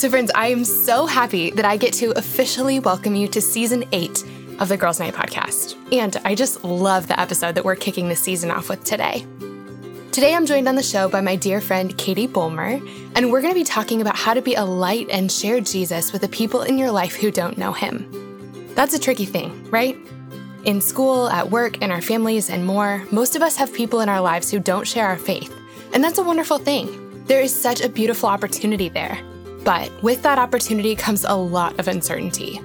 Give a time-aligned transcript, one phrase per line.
[0.00, 3.84] So, friends, I am so happy that I get to officially welcome you to season
[3.92, 4.24] eight
[4.58, 5.76] of the Girls Night podcast.
[5.92, 9.26] And I just love the episode that we're kicking the season off with today.
[10.10, 12.80] Today, I'm joined on the show by my dear friend Katie Bulmer,
[13.14, 16.14] and we're going to be talking about how to be a light and share Jesus
[16.14, 18.72] with the people in your life who don't know him.
[18.74, 19.98] That's a tricky thing, right?
[20.64, 24.08] In school, at work, in our families, and more, most of us have people in
[24.08, 25.54] our lives who don't share our faith,
[25.92, 27.22] and that's a wonderful thing.
[27.26, 29.22] There is such a beautiful opportunity there.
[29.64, 32.60] But with that opportunity comes a lot of uncertainty.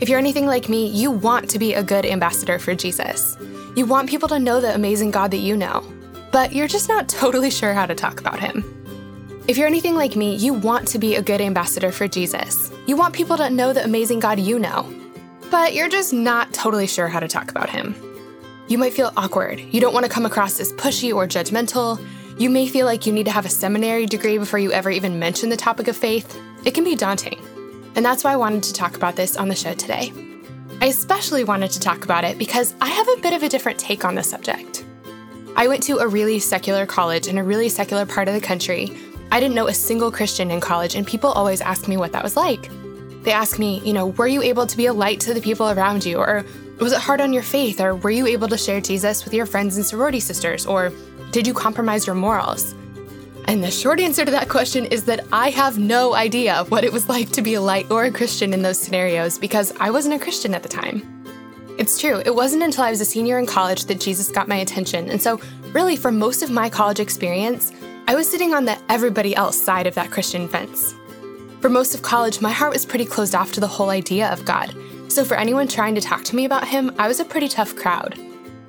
[0.00, 3.36] If you're anything like me, you want to be a good ambassador for Jesus.
[3.76, 5.84] You want people to know the amazing God that you know,
[6.32, 8.64] but you're just not totally sure how to talk about him.
[9.48, 12.72] If you're anything like me, you want to be a good ambassador for Jesus.
[12.86, 14.92] You want people to know the amazing God you know,
[15.50, 17.94] but you're just not totally sure how to talk about him.
[18.68, 19.60] You might feel awkward.
[19.60, 22.04] You don't want to come across as pushy or judgmental.
[22.38, 25.18] You may feel like you need to have a seminary degree before you ever even
[25.18, 26.40] mention the topic of faith.
[26.64, 27.38] It can be daunting.
[27.94, 30.12] And that's why I wanted to talk about this on the show today.
[30.80, 33.78] I especially wanted to talk about it because I have a bit of a different
[33.78, 34.84] take on the subject.
[35.54, 38.90] I went to a really secular college in a really secular part of the country.
[39.30, 42.24] I didn't know a single Christian in college, and people always ask me what that
[42.24, 42.70] was like.
[43.22, 45.70] They ask me, you know, were you able to be a light to the people
[45.70, 46.18] around you?
[46.18, 46.44] Or
[46.80, 47.80] was it hard on your faith?
[47.80, 50.66] Or were you able to share Jesus with your friends and sorority sisters?
[50.66, 50.90] Or
[51.32, 52.74] did you compromise your morals?
[53.46, 56.92] And the short answer to that question is that I have no idea what it
[56.92, 60.14] was like to be a light or a Christian in those scenarios because I wasn't
[60.14, 61.02] a Christian at the time.
[61.78, 64.56] It's true, it wasn't until I was a senior in college that Jesus got my
[64.56, 65.08] attention.
[65.08, 65.40] And so,
[65.72, 67.72] really, for most of my college experience,
[68.06, 70.94] I was sitting on the everybody else side of that Christian fence.
[71.62, 74.44] For most of college, my heart was pretty closed off to the whole idea of
[74.44, 74.76] God.
[75.08, 77.74] So, for anyone trying to talk to me about Him, I was a pretty tough
[77.74, 78.18] crowd.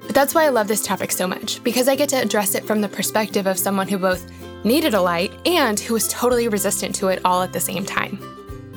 [0.06, 2.66] But that's why I love this topic so much, because I get to address it
[2.66, 4.30] from the perspective of someone who both
[4.64, 8.20] needed a light and who was totally resistant to it all at the same time.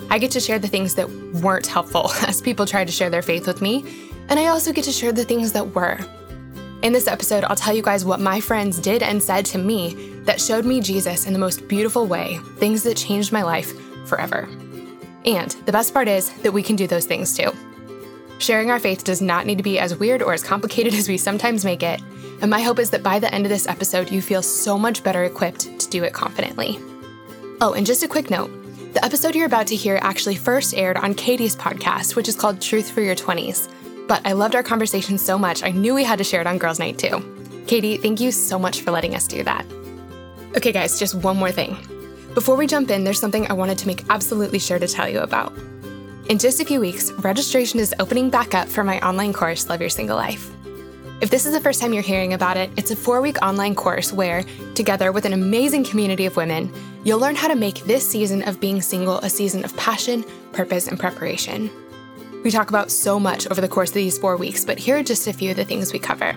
[0.09, 3.23] I get to share the things that weren't helpful as people tried to share their
[3.23, 3.85] faith with me,
[4.29, 5.99] and I also get to share the things that were.
[6.83, 9.95] In this episode, I'll tell you guys what my friends did and said to me
[10.25, 13.73] that showed me Jesus in the most beautiful way, things that changed my life
[14.07, 14.49] forever.
[15.25, 17.51] And the best part is that we can do those things too.
[18.39, 21.17] Sharing our faith does not need to be as weird or as complicated as we
[21.17, 22.01] sometimes make it,
[22.43, 25.03] and my hope is that by the end of this episode, you feel so much
[25.03, 26.79] better equipped to do it confidently.
[27.61, 28.51] Oh, and just a quick note
[28.93, 32.63] the episode you're about to hear actually first aired on Katie's podcast, which is called
[32.63, 33.69] Truth for Your 20s.
[34.09, 36.57] But I loved our conversation so much, I knew we had to share it on
[36.57, 37.23] Girls Night too.
[37.67, 39.67] Katie, thank you so much for letting us do that.
[40.57, 41.77] Okay, guys, just one more thing.
[42.33, 45.21] Before we jump in, there's something I wanted to make absolutely sure to tell you
[45.21, 45.53] about.
[46.29, 49.81] In just a few weeks, registration is opening back up for my online course, Love
[49.81, 50.51] Your Single Life.
[51.21, 53.77] If this is the first time you're hearing about it, it's a four week online
[53.77, 54.43] course where,
[54.75, 56.73] together with an amazing community of women,
[57.05, 60.89] you'll learn how to make this season of being single a season of passion, purpose,
[60.89, 61.71] and preparation.
[62.43, 65.05] We talk about so much over the course of these four weeks, but here are
[65.05, 66.35] just a few of the things we cover.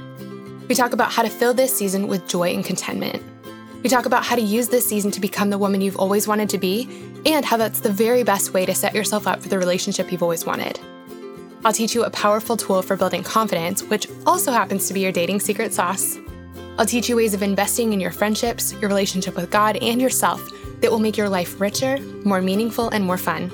[0.67, 3.23] We talk about how to fill this season with joy and contentment.
[3.81, 6.49] We talk about how to use this season to become the woman you've always wanted
[6.49, 6.89] to be,
[7.25, 10.23] and how that's the very best way to set yourself up for the relationship you've
[10.23, 10.79] always wanted.
[11.63, 15.13] I'll teach you a powerful tool for building confidence, which also happens to be your
[15.13, 16.17] dating secret sauce.
[16.77, 20.41] I'll teach you ways of investing in your friendships, your relationship with God, and yourself
[20.81, 23.49] that will make your life richer, more meaningful, and more fun.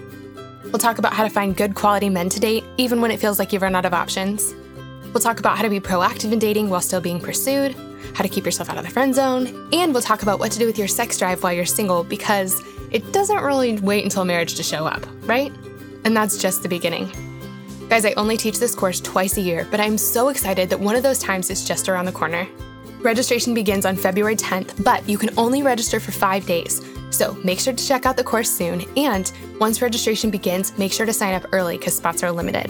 [0.66, 3.38] We'll talk about how to find good quality men to date, even when it feels
[3.38, 4.54] like you've run out of options.
[5.16, 7.74] We'll talk about how to be proactive in dating while still being pursued,
[8.16, 10.60] how to keep yourself out of the friend zone, and we'll talk about what to
[10.60, 12.62] do with your sex drive while you're single because
[12.92, 15.54] it doesn't really wait until marriage to show up, right?
[16.04, 17.10] And that's just the beginning.
[17.88, 20.98] Guys, I only teach this course twice a year, but I'm so excited that one
[20.98, 22.46] of those times is just around the corner.
[23.00, 26.82] Registration begins on February 10th, but you can only register for five days.
[27.12, 31.06] So make sure to check out the course soon, and once registration begins, make sure
[31.06, 32.70] to sign up early because spots are limited.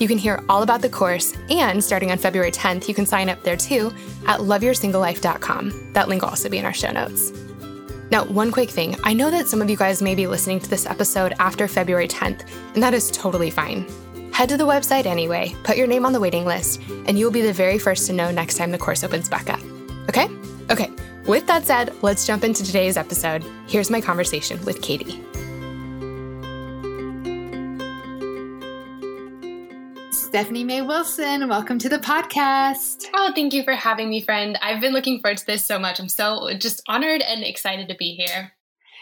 [0.00, 3.28] You can hear all about the course, and starting on February 10th, you can sign
[3.28, 3.92] up there too
[4.26, 5.92] at loveyoursinglelife.com.
[5.92, 7.30] That link will also be in our show notes.
[8.10, 10.70] Now, one quick thing I know that some of you guys may be listening to
[10.70, 13.86] this episode after February 10th, and that is totally fine.
[14.32, 17.32] Head to the website anyway, put your name on the waiting list, and you will
[17.32, 19.60] be the very first to know next time the course opens back up.
[20.08, 20.28] Okay?
[20.70, 20.90] Okay,
[21.26, 23.44] with that said, let's jump into today's episode.
[23.68, 25.22] Here's my conversation with Katie.
[30.30, 33.06] Stephanie May Wilson, welcome to the podcast.
[33.16, 34.56] Oh, thank you for having me, friend.
[34.62, 35.98] I've been looking forward to this so much.
[35.98, 38.52] I'm so just honored and excited to be here.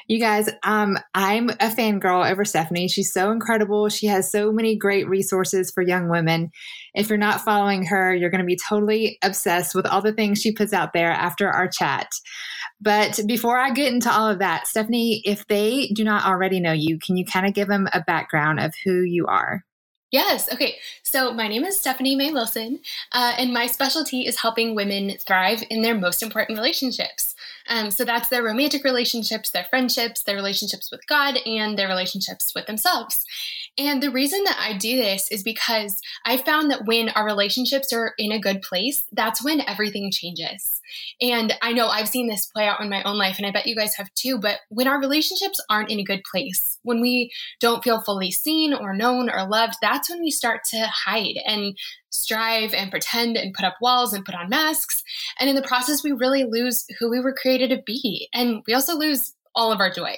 [0.07, 2.89] You guys, um, I'm a fangirl over Stephanie.
[2.89, 3.91] She's so incredible.
[3.91, 6.49] She has so many great resources for young women.
[6.95, 10.41] If you're not following her, you're going to be totally obsessed with all the things
[10.41, 12.09] she puts out there after our chat.
[12.81, 16.73] But before I get into all of that, Stephanie, if they do not already know
[16.73, 19.63] you, can you kind of give them a background of who you are?
[20.11, 20.51] Yes.
[20.51, 20.77] Okay.
[21.03, 22.81] So my name is Stephanie May Wilson,
[23.13, 27.35] uh, and my specialty is helping women thrive in their most important relationships.
[27.69, 32.55] Um, so that's their romantic relationships, their friendships, their relationships with God, and their relationships
[32.55, 33.27] with themselves.
[33.79, 37.93] And the reason that I do this is because I found that when our relationships
[37.93, 40.81] are in a good place, that's when everything changes.
[41.21, 43.67] And I know I've seen this play out in my own life, and I bet
[43.67, 44.39] you guys have too.
[44.39, 47.31] But when our relationships aren't in a good place, when we
[47.61, 51.77] don't feel fully seen or known or loved, that's when we start to hide and
[52.11, 55.05] strive and pretend and put up walls and put on masks.
[55.39, 58.29] And in the process, we really lose who we were created to be.
[58.35, 60.17] And we also lose all of our joy.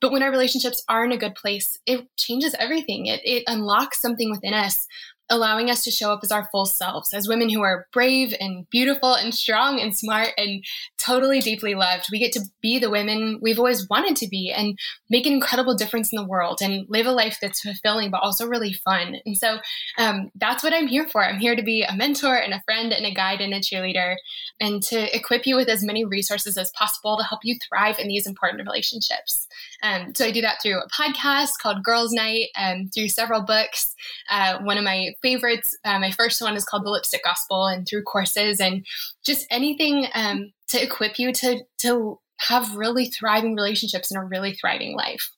[0.00, 3.06] But when our relationships are in a good place, it changes everything.
[3.06, 4.86] It, it unlocks something within us
[5.30, 8.68] allowing us to show up as our full selves, as women who are brave and
[8.70, 10.64] beautiful and strong and smart and
[10.98, 12.06] totally deeply loved.
[12.10, 14.78] We get to be the women we've always wanted to be and
[15.10, 18.46] make an incredible difference in the world and live a life that's fulfilling, but also
[18.46, 19.16] really fun.
[19.26, 19.58] And so
[19.98, 21.24] um, that's what I'm here for.
[21.24, 24.16] I'm here to be a mentor and a friend and a guide and a cheerleader
[24.60, 28.08] and to equip you with as many resources as possible to help you thrive in
[28.08, 29.46] these important relationships.
[29.82, 33.94] Um, so I do that through a podcast called Girls Night, um, through several books.
[34.30, 37.86] Uh, one of my favorites, uh, my first one is called The Lipstick Gospel, and
[37.86, 38.84] through courses and
[39.24, 44.54] just anything um, to equip you to to have really thriving relationships and a really
[44.54, 45.30] thriving life.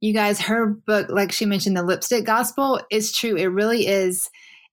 [0.00, 3.36] You guys, her book, like she mentioned, The Lipstick Gospel, is true.
[3.36, 4.28] It really is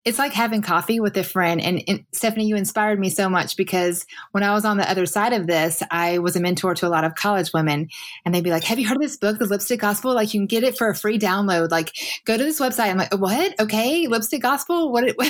[0.05, 1.59] it's like having coffee with a friend.
[1.59, 5.05] And, and, Stephanie, you inspired me so much because when I was on the other
[5.05, 7.89] side of this, I was a mentor to a lot of college women,
[8.23, 10.13] and they'd be like, "Have you heard of this book, The Lipstick Gospel?
[10.13, 11.69] Like, you can get it for a free download.
[11.69, 11.91] Like,
[12.25, 13.59] go to this website." I'm like, "What?
[13.59, 14.91] Okay, Lipstick Gospel?
[14.91, 15.15] What?"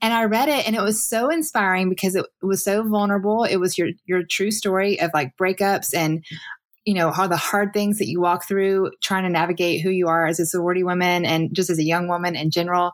[0.00, 3.42] And I read it, and it was so inspiring because it was so vulnerable.
[3.42, 6.24] It was your your true story of like breakups and
[6.88, 10.08] you know, how the hard things that you walk through trying to navigate who you
[10.08, 12.92] are as a sorority woman and just as a young woman in general.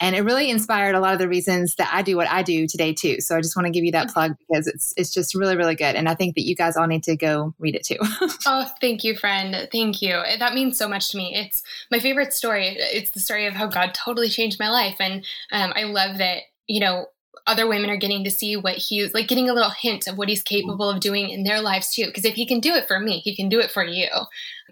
[0.00, 2.66] And it really inspired a lot of the reasons that I do what I do
[2.66, 3.20] today too.
[3.20, 5.74] So I just want to give you that plug because it's it's just really really
[5.74, 7.98] good, and I think that you guys all need to go read it too.
[8.46, 9.68] oh, thank you, friend.
[9.70, 10.22] Thank you.
[10.38, 11.34] That means so much to me.
[11.34, 12.68] It's my favorite story.
[12.78, 16.44] It's the story of how God totally changed my life, and um, I love that
[16.66, 17.08] you know
[17.46, 20.28] other women are getting to see what he's like getting a little hint of what
[20.28, 20.56] he's mm-hmm.
[20.62, 22.06] capable of doing in their lives too.
[22.06, 24.08] Because if he can do it for me he can do it for you.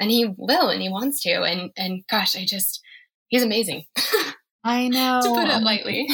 [0.00, 2.82] And he will and he wants to and and gosh i just
[3.28, 3.84] he's amazing.
[4.64, 6.08] I know to put it lightly.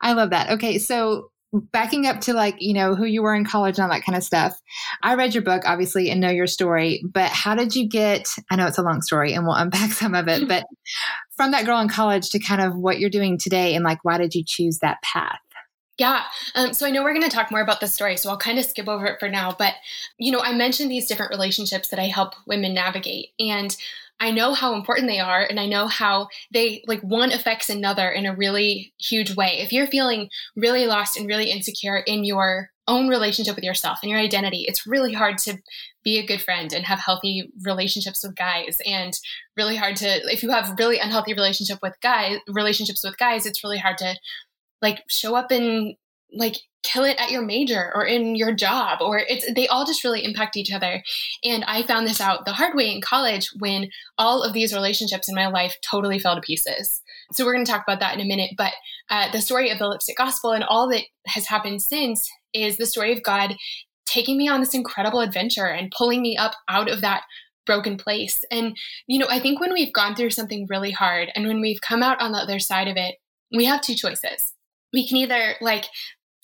[0.00, 0.50] I love that.
[0.50, 3.90] Okay so backing up to like you know who you were in college and all
[3.90, 4.58] that kind of stuff
[5.02, 8.56] i read your book obviously and know your story but how did you get i
[8.56, 10.64] know it's a long story and we'll unpack some of it but
[11.36, 14.16] from that girl in college to kind of what you're doing today and like why
[14.16, 15.38] did you choose that path
[15.98, 16.24] yeah.
[16.54, 18.58] Um, so I know we're going to talk more about this story, so I'll kind
[18.58, 19.54] of skip over it for now.
[19.58, 19.74] But,
[20.18, 23.28] you know, I mentioned these different relationships that I help women navigate.
[23.38, 23.76] And
[24.18, 28.08] I know how important they are, and I know how they, like, one affects another
[28.08, 29.58] in a really huge way.
[29.58, 34.10] If you're feeling really lost and really insecure in your own relationship with yourself and
[34.10, 35.58] your identity, it's really hard to
[36.04, 39.18] be a good friend and have healthy relationships with guys and
[39.56, 43.62] really hard to if you have really unhealthy relationship with guys relationships with guys it's
[43.62, 44.12] really hard to
[44.82, 45.94] like show up and
[46.34, 50.02] like kill it at your major or in your job or it's they all just
[50.02, 51.02] really impact each other.
[51.44, 55.28] And i found this out the hard way in college when all of these relationships
[55.28, 57.00] in my life totally fell to pieces.
[57.32, 58.72] So we're going to talk about that in a minute but
[59.10, 62.86] uh, the story of the lipstick gospel and all that has happened since is the
[62.86, 63.54] story of god
[64.04, 67.22] taking me on this incredible adventure and pulling me up out of that
[67.64, 68.44] broken place.
[68.50, 71.80] And you know i think when we've gone through something really hard and when we've
[71.80, 73.14] come out on the other side of it
[73.54, 74.51] we have two choices
[74.92, 75.86] we can either like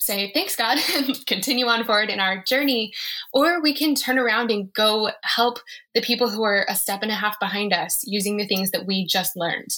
[0.01, 2.93] say thanks god and continue on forward in our journey
[3.33, 5.59] or we can turn around and go help
[5.93, 8.85] the people who are a step and a half behind us using the things that
[8.85, 9.69] we just learned.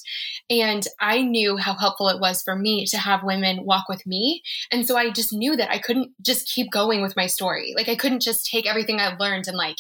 [0.50, 4.44] And i knew how helpful it was for me to have women walk with me
[4.72, 7.74] and so i just knew that i couldn't just keep going with my story.
[7.76, 9.78] Like i couldn't just take everything i learned and like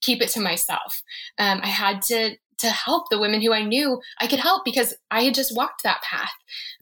[0.00, 1.02] keep it to myself.
[1.38, 4.94] Um, i had to to help the women who I knew I could help because
[5.10, 6.30] I had just walked that path.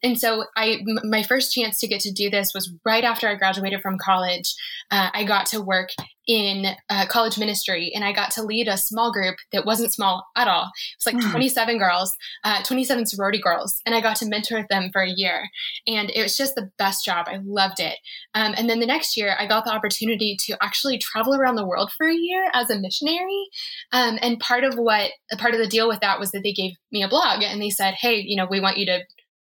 [0.02, 3.28] And so I, m- my first chance to get to do this was right after
[3.28, 4.54] I graduated from college.
[4.90, 5.90] Uh, I got to work
[6.26, 10.26] in uh, college ministry and I got to lead a small group that wasn't small
[10.36, 10.64] at all.
[10.64, 11.30] It was like mm.
[11.30, 12.12] 27 girls,
[12.44, 15.48] uh, 27 sorority girls, and I got to mentor them for a year.
[15.86, 17.26] And it was just the best job.
[17.28, 17.98] I loved it.
[18.34, 21.66] Um, and then the next year, I got the opportunity to actually travel around the
[21.66, 23.48] world for a year as a missionary.
[23.92, 26.72] Um, and part of what, part of the deal with that was that they gave
[26.90, 29.00] me a blog and they said, hey, you know, we want you to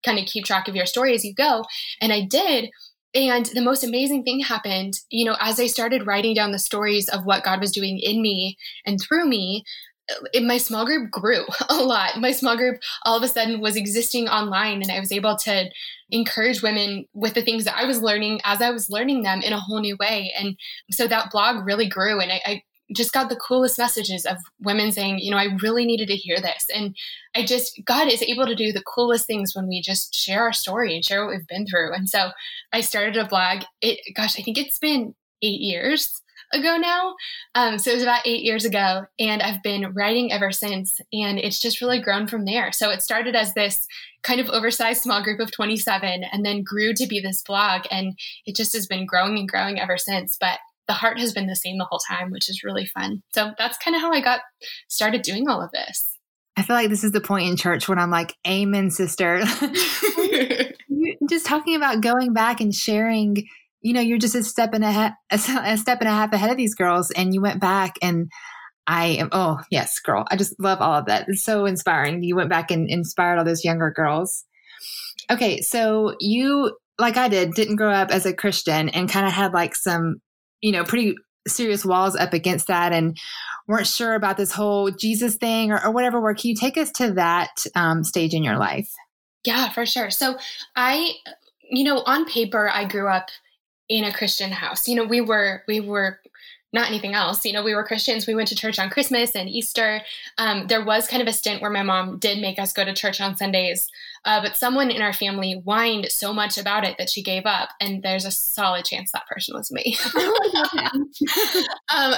[0.06, 1.64] kind of keep track of your story as you go.
[2.02, 2.70] And I did.
[3.16, 7.10] And the most amazing thing happened, you know, as I started writing down the stories
[7.10, 9.64] of what God was doing in me and through me,
[10.12, 12.20] uh, it, my small group grew a lot.
[12.20, 15.70] My small group all of a sudden was existing online, and I was able to
[16.12, 19.54] encourage women with the things that I was learning as I was learning them in
[19.54, 20.32] a whole new way.
[20.38, 20.56] And
[20.92, 22.64] so that blog really grew, and I, I
[22.96, 26.40] just got the coolest messages of women saying, you know, I really needed to hear
[26.40, 26.66] this.
[26.74, 26.96] And
[27.36, 30.54] I just, God is able to do the coolest things when we just share our
[30.54, 31.94] story and share what we've been through.
[31.94, 32.32] And so
[32.74, 33.64] I started a blog.
[33.82, 37.16] It, gosh, I think it's been eight years ago now.
[37.56, 39.06] Um, so it was about eight years ago.
[39.20, 41.00] And I've been writing ever since.
[41.14, 42.72] And it's just really grown from there.
[42.72, 43.88] So it started as this
[44.24, 47.84] kind of oversized small group of 27 and then grew to be this blog.
[47.92, 50.38] And it just has been growing and growing ever since.
[50.40, 53.22] But the heart has been the same the whole time, which is really fun.
[53.32, 54.42] So that's kind of how I got
[54.90, 56.18] started doing all of this.
[56.58, 59.40] I feel like this is the point in church when I'm like, Amen, sister.
[61.30, 63.48] just talking about going back and sharing,
[63.82, 66.50] you know, you're just a step and a, ha- a step and a half ahead
[66.50, 68.30] of these girls, and you went back and
[68.88, 70.26] I am, oh, yes, girl.
[70.32, 71.26] I just love all of that.
[71.28, 72.24] It's so inspiring.
[72.24, 74.44] You went back and inspired all those younger girls.
[75.30, 79.32] Okay, so you, like I did, didn't grow up as a Christian and kind of
[79.32, 80.22] had like some
[80.62, 81.16] you know, pretty
[81.48, 83.18] serious walls up against that and
[83.68, 86.20] weren't sure about this whole Jesus thing or, or whatever.
[86.20, 88.92] Where can you take us to that um, stage in your life?
[89.46, 90.10] Yeah, for sure.
[90.12, 90.38] So
[90.76, 91.14] I,
[91.70, 93.30] you know, on paper, I grew up
[93.88, 94.88] in a Christian house.
[94.88, 96.20] You know, we were we were
[96.72, 97.46] not anything else.
[97.46, 98.28] You know, we were Christians.
[98.28, 100.02] We went to church on Christmas and Easter.
[100.38, 102.94] Um, there was kind of a stint where my mom did make us go to
[102.94, 103.88] church on Sundays,
[104.26, 107.70] uh, but someone in our family whined so much about it that she gave up.
[107.80, 109.98] And there's a solid chance that person was me.
[111.96, 112.14] um,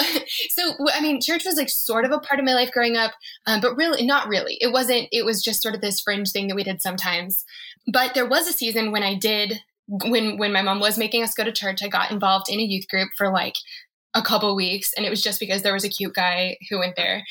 [0.49, 3.11] so, I mean, church was like sort of a part of my life growing up,
[3.47, 4.57] um, but really, not really.
[4.61, 7.45] It wasn't, it was just sort of this fringe thing that we did sometimes.
[7.91, 11.33] But there was a season when I did when when my mom was making us
[11.33, 13.55] go to church, I got involved in a youth group for like
[14.13, 16.95] a couple weeks and it was just because there was a cute guy who went
[16.95, 17.23] there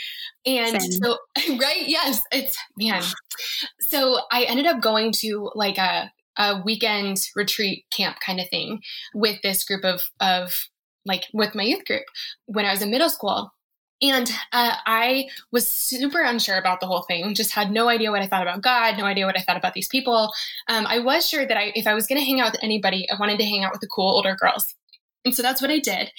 [0.47, 0.93] and Same.
[0.93, 1.19] so
[1.61, 3.03] right yes it's man
[3.81, 8.81] so i ended up going to like a a weekend retreat camp kind of thing
[9.15, 10.69] with this group of of
[11.05, 12.05] like with my youth group
[12.47, 13.53] when i was in middle school
[14.03, 18.23] and uh, I was super unsure about the whole thing, just had no idea what
[18.23, 20.33] I thought about God, no idea what I thought about these people.
[20.69, 23.07] Um, I was sure that I, if I was going to hang out with anybody,
[23.11, 24.75] I wanted to hang out with the cool older girls.
[25.25, 26.11] And so that's what I did.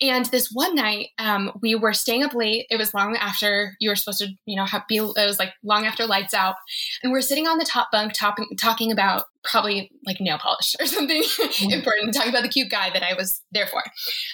[0.00, 2.66] And this one night, um, we were staying up late.
[2.70, 5.52] It was long after you were supposed to, you know, have, be, it was like
[5.62, 6.56] long after lights out.
[7.02, 10.86] And we're sitting on the top bunk talking, talking about probably like nail polish or
[10.86, 11.70] something mm-hmm.
[11.70, 13.82] important, talking about the cute guy that I was there for.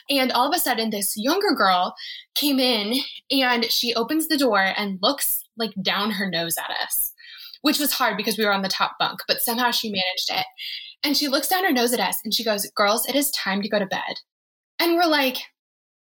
[0.09, 1.95] And all of a sudden, this younger girl
[2.35, 3.01] came in
[3.31, 7.13] and she opens the door and looks like down her nose at us,
[7.63, 10.47] which was hard because we were on the top bunk, but somehow she managed it.
[11.05, 13.63] And she looks down her nose at us and she goes, Girls, it is time
[13.63, 14.21] to go to bed.
[14.79, 15.39] And we're like,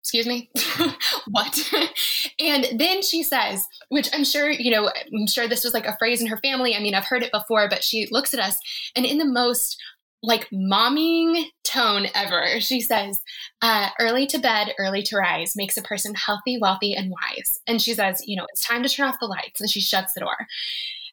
[0.03, 0.51] Excuse me?
[1.29, 1.73] what?
[2.39, 5.97] and then she says, which I'm sure, you know, I'm sure this was like a
[5.99, 6.75] phrase in her family.
[6.75, 8.59] I mean, I've heard it before, but she looks at us
[8.97, 9.77] and in the most
[10.23, 13.21] like momming tone ever, she says,
[13.63, 17.61] uh, early to bed, early to rise makes a person healthy, wealthy, and wise.
[17.67, 19.61] And she says, you know, it's time to turn off the lights.
[19.61, 20.37] And she shuts the door.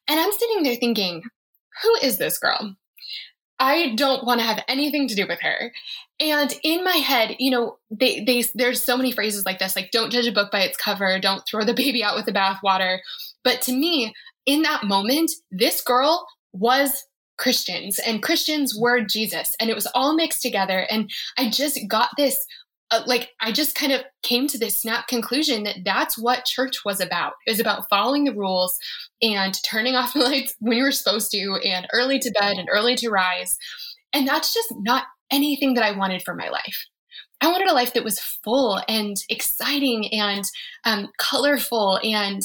[0.08, 1.22] And I'm sitting there thinking,
[1.82, 2.76] who is this girl?
[3.58, 5.72] I don't want to have anything to do with her.
[6.20, 9.90] And in my head, you know, they, they, there's so many phrases like this, like
[9.90, 12.98] don't judge a book by its cover, don't throw the baby out with the bathwater.
[13.44, 17.04] But to me, in that moment, this girl was
[17.38, 20.86] Christians and Christians were Jesus and it was all mixed together.
[20.90, 22.46] And I just got this
[22.90, 26.84] uh, like I just kind of came to this snap conclusion that that's what church
[26.84, 27.32] was about.
[27.46, 28.78] It was about following the rules
[29.20, 32.68] and turning off the lights when you were supposed to, and early to bed and
[32.70, 33.56] early to rise.
[34.12, 36.86] And that's just not anything that I wanted for my life.
[37.40, 40.44] I wanted a life that was full and exciting and
[40.84, 42.40] um, colorful and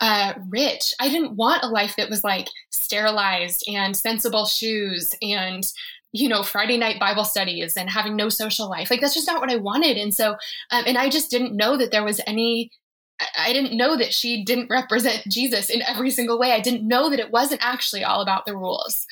[0.00, 0.94] uh, rich.
[1.00, 5.64] I didn't want a life that was like sterilized and sensible shoes and
[6.12, 9.40] you know friday night bible studies and having no social life like that's just not
[9.40, 10.32] what i wanted and so
[10.70, 12.70] um, and i just didn't know that there was any
[13.36, 16.52] I didn't know that she didn't represent Jesus in every single way.
[16.52, 19.06] I didn't know that it wasn't actually all about the rules.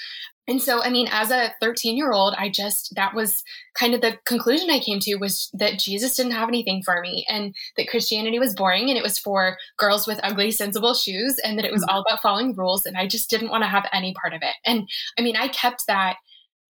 [0.49, 3.43] And so, I mean, as a 13 year old, I just, that was
[3.75, 7.26] kind of the conclusion I came to was that Jesus didn't have anything for me
[7.29, 11.59] and that Christianity was boring and it was for girls with ugly, sensible shoes and
[11.59, 11.97] that it was mm-hmm.
[11.97, 12.87] all about following rules.
[12.87, 14.55] And I just didn't want to have any part of it.
[14.65, 14.88] And
[15.19, 16.17] I mean, I kept that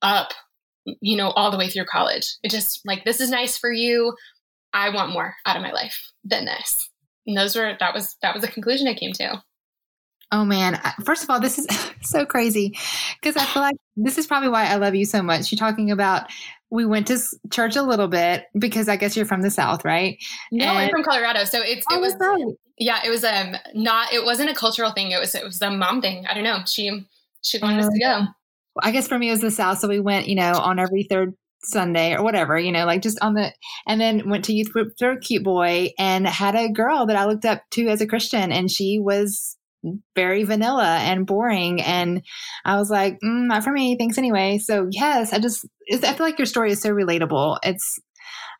[0.03, 0.33] up,
[1.01, 2.37] you know, all the way through college.
[2.43, 4.15] It just like, this is nice for you.
[4.73, 6.89] I want more out of my life than this.
[7.27, 9.43] And those were, that was, that was the conclusion I came to.
[10.33, 11.67] Oh man, first of all, this is
[12.03, 12.77] so crazy
[13.21, 15.53] because I feel like this is probably why I love you so much.
[15.53, 16.29] You're talking about
[16.71, 17.19] we went to
[17.51, 20.19] church a little bit because I guess you're from the South, right?
[20.51, 21.45] No, and, I'm from Colorado.
[21.45, 22.15] So it's, it oh, was,
[22.77, 25.13] yeah, it was, um, not, it wasn't a cultural thing.
[25.13, 26.27] It was, it was a mom thing.
[26.27, 26.59] I don't know.
[26.67, 27.07] She,
[27.43, 28.23] she wanted um, us to go.
[28.83, 29.79] I guess for me, it was the South.
[29.79, 33.19] So we went, you know, on every third Sunday or whatever, you know, like just
[33.23, 33.53] on the,
[33.87, 37.17] and then went to youth group for a cute boy and had a girl that
[37.17, 39.57] I looked up to as a Christian and she was
[40.15, 41.81] very vanilla and boring.
[41.81, 42.23] And
[42.65, 43.97] I was like, mm, not for me.
[43.97, 44.59] Thanks anyway.
[44.59, 47.59] So yes, I just, I feel like your story is so relatable.
[47.63, 47.99] It's,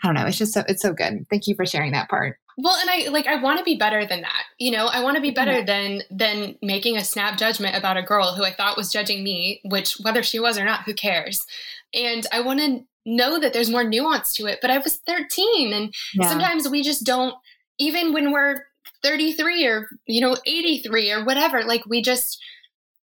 [0.03, 0.27] I don't know.
[0.27, 1.27] It's just so, it's so good.
[1.31, 2.39] Thank you for sharing that part.
[2.59, 4.45] Well, and I like I want to be better than that.
[4.59, 5.65] You know, I want to be better yeah.
[5.65, 9.61] than than making a snap judgment about a girl who I thought was judging me,
[9.65, 11.47] which whether she was or not, who cares?
[11.93, 15.73] And I want to know that there's more nuance to it, but I was 13
[15.73, 16.29] and yeah.
[16.29, 17.35] sometimes we just don't
[17.79, 18.65] even when we're
[19.03, 21.63] 33 or, you know, 83 or whatever.
[21.63, 22.43] Like we just,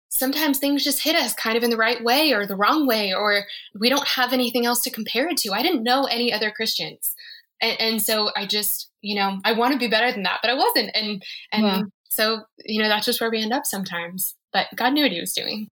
[0.08, 3.14] sometimes things just hit us kind of in the right way or the wrong way,
[3.14, 3.44] or
[3.78, 5.52] we don't have anything else to compare it to.
[5.52, 7.14] I didn't know any other Christians.
[7.62, 10.50] And, and so I just, you know, I want to be better than that, but
[10.50, 10.90] I wasn't.
[10.94, 14.34] And, and so, you know, that's just where we end up sometimes.
[14.52, 15.68] But God knew what he was doing.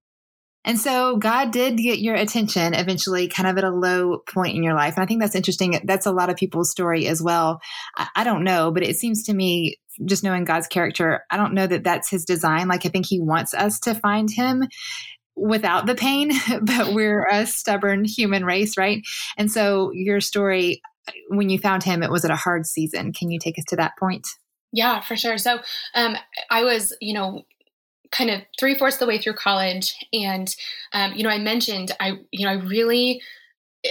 [0.65, 4.63] And so God did get your attention eventually, kind of at a low point in
[4.63, 4.95] your life.
[4.97, 5.81] And I think that's interesting.
[5.85, 7.61] That's a lot of people's story as well.
[7.97, 11.55] I, I, don't know, but it seems to me, just knowing God's character, I don't
[11.55, 12.69] know that that's his design.
[12.69, 14.65] Like, I think he wants us to find him
[15.35, 16.33] without the pain,
[16.63, 19.03] but we're a stubborn human race, right?
[19.39, 20.83] And so your story,
[21.29, 23.13] when you found him, it was at a hard season.
[23.13, 24.27] Can you take us to that point?
[24.73, 25.39] Yeah, for sure.
[25.39, 25.59] So
[25.95, 26.17] um,
[26.51, 27.43] I was, you know,
[28.13, 30.55] kind of three fourths the way through college, and
[30.93, 33.21] um, you know, I mentioned I, you know, I really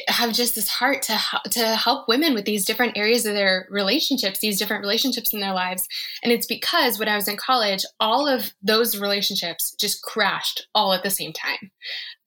[0.07, 4.39] have just this heart to to help women with these different areas of their relationships,
[4.39, 5.87] these different relationships in their lives.
[6.23, 10.93] And it's because when I was in college, all of those relationships just crashed all
[10.93, 11.71] at the same time.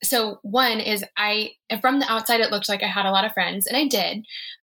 [0.03, 3.33] So one is I from the outside it looked like I had a lot of
[3.33, 4.25] friends and I did,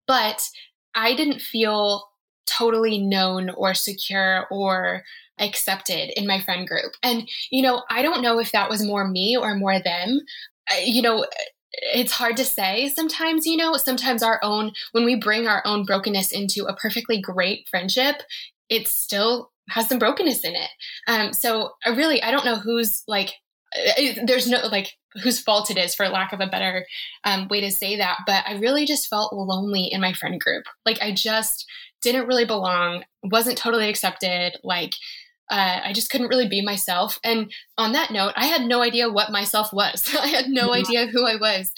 [0.07, 0.49] but
[0.95, 2.09] I didn't feel
[2.47, 5.03] totally known or secure or
[5.39, 6.93] accepted in my friend group.
[7.03, 10.21] And, you know, I don't know if that was more me or more them.
[10.83, 11.27] you know,
[11.73, 15.85] it's hard to say sometimes, you know, sometimes our own, when we bring our own
[15.85, 18.23] brokenness into a perfectly great friendship,
[18.69, 20.71] it still has some brokenness in it.
[21.09, 23.33] Um, so I really, I don't know who's like,
[24.25, 26.87] there's no like whose fault it is for lack of a better
[27.25, 30.65] um, way to say that but i really just felt lonely in my friend group
[30.85, 31.67] like i just
[32.03, 34.93] didn't really belong wasn't totally accepted like
[35.51, 37.19] uh, I just couldn't really be myself.
[37.23, 40.15] And on that note, I had no idea what myself was.
[40.21, 40.81] I had no yeah.
[40.81, 41.71] idea who I was.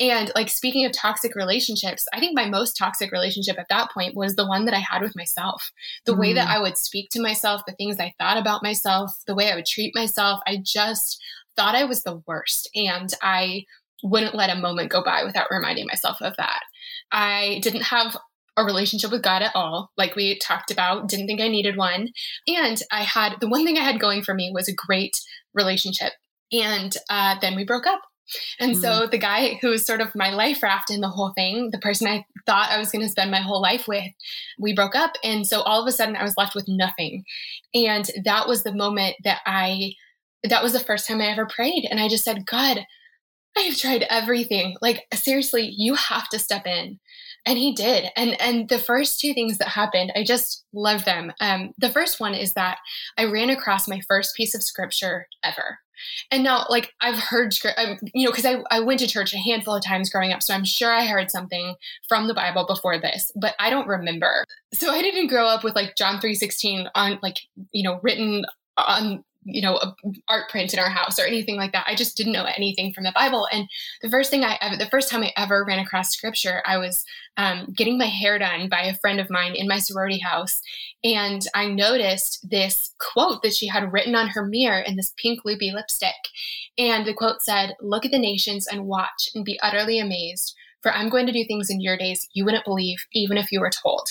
[0.00, 4.16] And like speaking of toxic relationships, I think my most toxic relationship at that point
[4.16, 5.70] was the one that I had with myself.
[6.04, 6.18] The mm.
[6.18, 6.50] way that mm.
[6.50, 9.66] I would speak to myself, the things I thought about myself, the way I would
[9.66, 11.22] treat myself, I just
[11.56, 12.68] thought I was the worst.
[12.74, 13.64] And I
[14.02, 16.60] wouldn't let a moment go by without reminding myself of that.
[17.12, 18.16] I didn't have
[18.56, 22.08] a relationship with God at all, like we talked about, didn't think I needed one.
[22.46, 25.18] And I had the one thing I had going for me was a great
[25.54, 26.12] relationship.
[26.52, 28.00] And uh, then we broke up.
[28.60, 28.80] And mm.
[28.80, 31.78] so the guy who was sort of my life raft in the whole thing, the
[31.78, 34.04] person I thought I was going to spend my whole life with,
[34.58, 35.12] we broke up.
[35.24, 37.24] And so all of a sudden I was left with nothing.
[37.74, 39.94] And that was the moment that I,
[40.44, 41.86] that was the first time I ever prayed.
[41.90, 42.84] And I just said, God,
[43.56, 44.76] I have tried everything.
[44.80, 46.98] Like, seriously, you have to step in
[47.46, 51.32] and he did and and the first two things that happened i just love them
[51.40, 52.78] um, the first one is that
[53.18, 55.78] i ran across my first piece of scripture ever
[56.30, 59.38] and now like i've heard um, you know because I, I went to church a
[59.38, 61.74] handful of times growing up so i'm sure i heard something
[62.08, 65.74] from the bible before this but i don't remember so i didn't grow up with
[65.74, 67.38] like john 316 on like
[67.72, 68.44] you know written
[68.76, 69.94] on you know, a
[70.28, 71.86] art print in our house or anything like that.
[71.86, 73.48] I just didn't know anything from the Bible.
[73.52, 73.68] And
[74.00, 77.04] the first thing I ever, the first time I ever ran across scripture, I was
[77.36, 80.60] um, getting my hair done by a friend of mine in my sorority house.
[81.02, 85.40] And I noticed this quote that she had written on her mirror in this pink
[85.44, 86.14] loopy lipstick.
[86.78, 90.92] And the quote said, Look at the nations and watch and be utterly amazed For
[90.92, 93.70] I'm going to do things in your days you wouldn't believe, even if you were
[93.82, 94.06] told.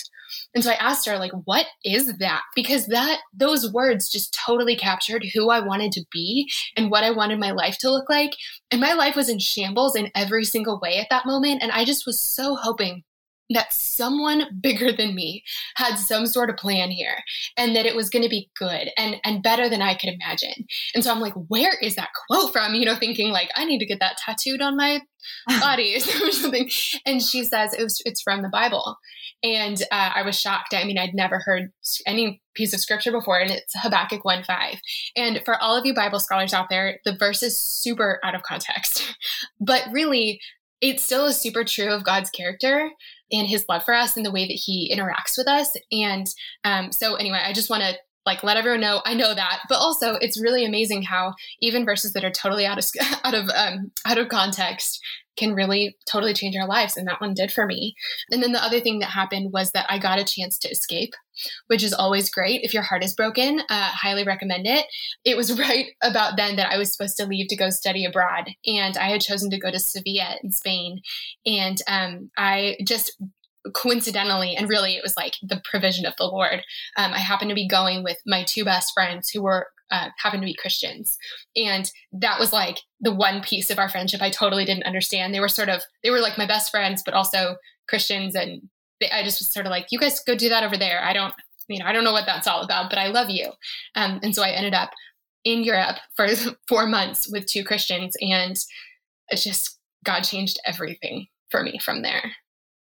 [0.54, 2.42] And so I asked her, like, what is that?
[2.54, 7.10] Because that, those words just totally captured who I wanted to be and what I
[7.10, 8.32] wanted my life to look like.
[8.70, 11.62] And my life was in shambles in every single way at that moment.
[11.62, 13.04] And I just was so hoping
[13.50, 15.42] that someone bigger than me
[15.76, 17.16] had some sort of plan here
[17.56, 20.66] and that it was going to be good and and better than I could imagine.
[20.94, 22.74] And so I'm like, where is that quote from?
[22.74, 25.00] You know, thinking like I need to get that tattooed on my
[25.60, 26.68] body or something.
[27.06, 28.96] And she says it was it's from the Bible.
[29.42, 30.72] And uh, I was shocked.
[30.72, 31.72] I mean, I'd never heard
[32.06, 34.76] any piece of scripture before, and it's Habakkuk 1 5.
[35.16, 38.42] And for all of you Bible scholars out there, the verse is super out of
[38.42, 39.16] context.
[39.60, 40.40] but really,
[40.80, 42.90] it still is super true of God's character
[43.30, 45.72] and his love for us and the way that he interacts with us.
[45.90, 46.26] And
[46.64, 49.76] um, so, anyway, I just want to like let everyone know I know that, but
[49.76, 52.84] also it's really amazing how even verses that are totally out of
[53.24, 55.00] out of um, out of context
[55.36, 56.96] can really totally change our lives.
[56.96, 57.94] And that one did for me.
[58.30, 61.14] And then the other thing that happened was that I got a chance to escape,
[61.68, 62.62] which is always great.
[62.62, 64.86] If your heart is broken, uh, highly recommend it.
[65.24, 68.50] It was right about then that I was supposed to leave to go study abroad.
[68.66, 71.00] And I had chosen to go to Sevilla in Spain.
[71.46, 73.16] And um, I just
[73.74, 76.62] coincidentally, and really it was like the provision of the Lord,
[76.96, 80.42] um, I happened to be going with my two best friends who were uh, happened
[80.42, 81.18] to be Christians.
[81.54, 85.34] And that was like the one piece of our friendship I totally didn't understand.
[85.34, 87.56] They were sort of, they were like my best friends, but also
[87.88, 88.34] Christians.
[88.34, 88.62] And
[89.00, 91.04] they, I just was sort of like, you guys go do that over there.
[91.04, 91.34] I don't,
[91.68, 93.50] you know, I don't know what that's all about, but I love you.
[93.94, 94.90] Um, and so I ended up
[95.44, 96.26] in Europe for
[96.68, 98.16] four months with two Christians.
[98.22, 98.56] And
[99.28, 102.32] it's just, God changed everything for me from there.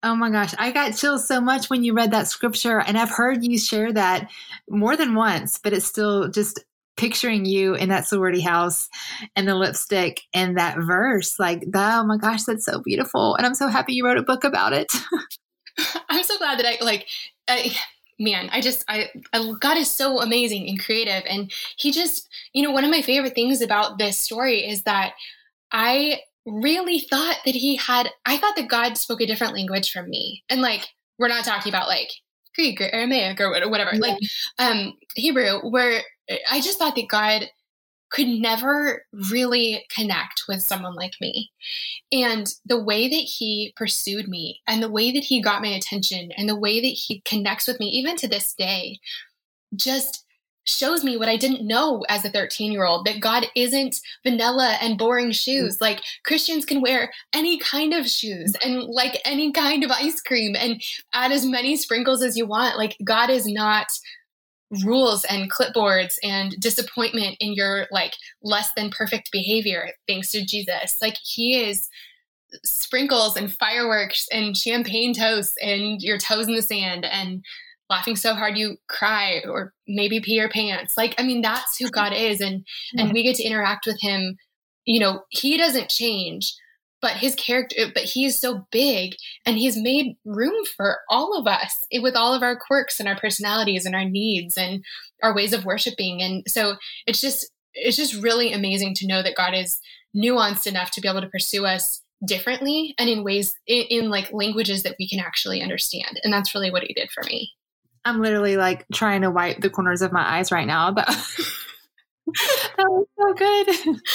[0.04, 3.10] Oh my gosh, I got chills so much when you read that scripture, and I've
[3.10, 4.30] heard you share that
[4.70, 6.60] more than once, but it's still just
[6.98, 8.90] picturing you in that sorority house
[9.36, 11.40] and the lipstick and that verse.
[11.40, 14.44] Like oh my gosh that's so beautiful and i'm so happy you wrote a book
[14.44, 14.92] about it.
[16.10, 17.08] I'm so glad that i like
[17.48, 17.76] I,
[18.20, 22.62] man i just I, I god is so amazing and creative and he just you
[22.62, 25.14] know one of my favorite things about this story is that
[25.72, 30.10] i really thought that he had i thought that god spoke a different language from
[30.10, 32.10] me and like we're not talking about like
[32.56, 34.00] Greek or Aramaic or whatever, yeah.
[34.00, 34.20] like
[34.60, 36.02] um, Hebrew, where
[36.50, 37.50] I just thought that God
[38.12, 41.52] could never really connect with someone like me.
[42.12, 46.32] And the way that he pursued me and the way that he got my attention
[46.38, 49.00] and the way that he connects with me, even to this day,
[49.76, 50.26] just
[50.66, 54.78] shows me what I didn't know as a 13 year old that God isn't vanilla
[54.82, 55.80] and boring shoes.
[55.82, 60.56] Like Christians can wear any kind of shoes and like any kind of ice cream
[60.58, 60.82] and
[61.14, 62.78] add as many sprinkles as you want.
[62.78, 63.88] Like God is not
[64.84, 70.98] rules and clipboards and disappointment in your like less than perfect behavior thanks to Jesus.
[71.02, 71.90] Like he is
[72.64, 77.44] sprinkles and fireworks and champagne toasts and your toes in the sand and
[77.90, 80.96] laughing so hard you cry or maybe pee your pants.
[80.98, 82.66] Like I mean that's who God is and
[82.98, 84.38] and we get to interact with him.
[84.86, 86.54] You know, he doesn't change,
[87.04, 89.14] but his character but he is so big
[89.46, 93.18] and he's made room for all of us with all of our quirks and our
[93.18, 94.84] personalities and our needs and
[95.22, 99.36] our ways of worshiping and so it's just it's just really amazing to know that
[99.36, 99.80] god is
[100.16, 104.32] nuanced enough to be able to pursue us differently and in ways in, in like
[104.32, 107.52] languages that we can actually understand and that's really what he did for me
[108.06, 111.08] i'm literally like trying to wipe the corners of my eyes right now that,
[112.28, 114.00] that was so good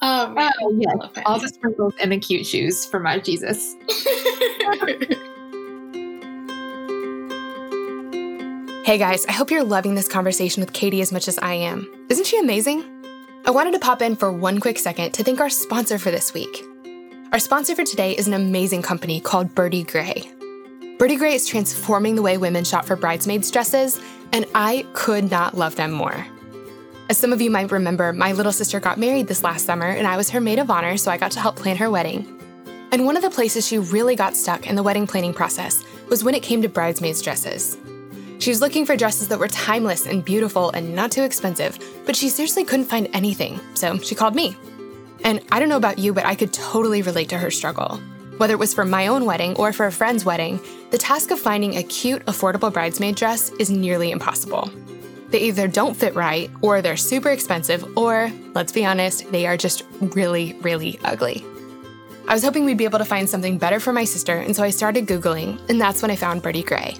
[0.00, 0.52] Oh, man.
[0.62, 1.22] oh yes.
[1.26, 3.74] All the sprinkles and the cute shoes for my Jesus.
[8.86, 12.06] hey guys, I hope you're loving this conversation with Katie as much as I am.
[12.08, 12.84] Isn't she amazing?
[13.44, 16.32] I wanted to pop in for one quick second to thank our sponsor for this
[16.32, 16.62] week.
[17.32, 20.30] Our sponsor for today is an amazing company called Birdy Grey.
[20.98, 24.00] Birdy Grey is transforming the way women shop for bridesmaids' dresses,
[24.32, 26.26] and I could not love them more.
[27.08, 30.08] As some of you might remember, my little sister got married this last summer, and
[30.08, 32.26] I was her maid of honor, so I got to help plan her wedding.
[32.90, 36.24] And one of the places she really got stuck in the wedding planning process was
[36.24, 37.78] when it came to bridesmaids' dresses.
[38.40, 42.16] She was looking for dresses that were timeless and beautiful and not too expensive, but
[42.16, 44.56] she seriously couldn't find anything, so she called me.
[45.22, 48.00] And I don't know about you, but I could totally relate to her struggle.
[48.38, 51.40] Whether it was for my own wedding or for a friend's wedding, the task of
[51.40, 54.70] finding a cute, affordable bridesmaid dress is nearly impossible.
[55.30, 59.56] They either don't fit right, or they're super expensive, or, let's be honest, they are
[59.56, 61.44] just really, really ugly.
[62.28, 64.62] I was hoping we'd be able to find something better for my sister, and so
[64.62, 66.94] I started Googling, and that's when I found Birdy Grey.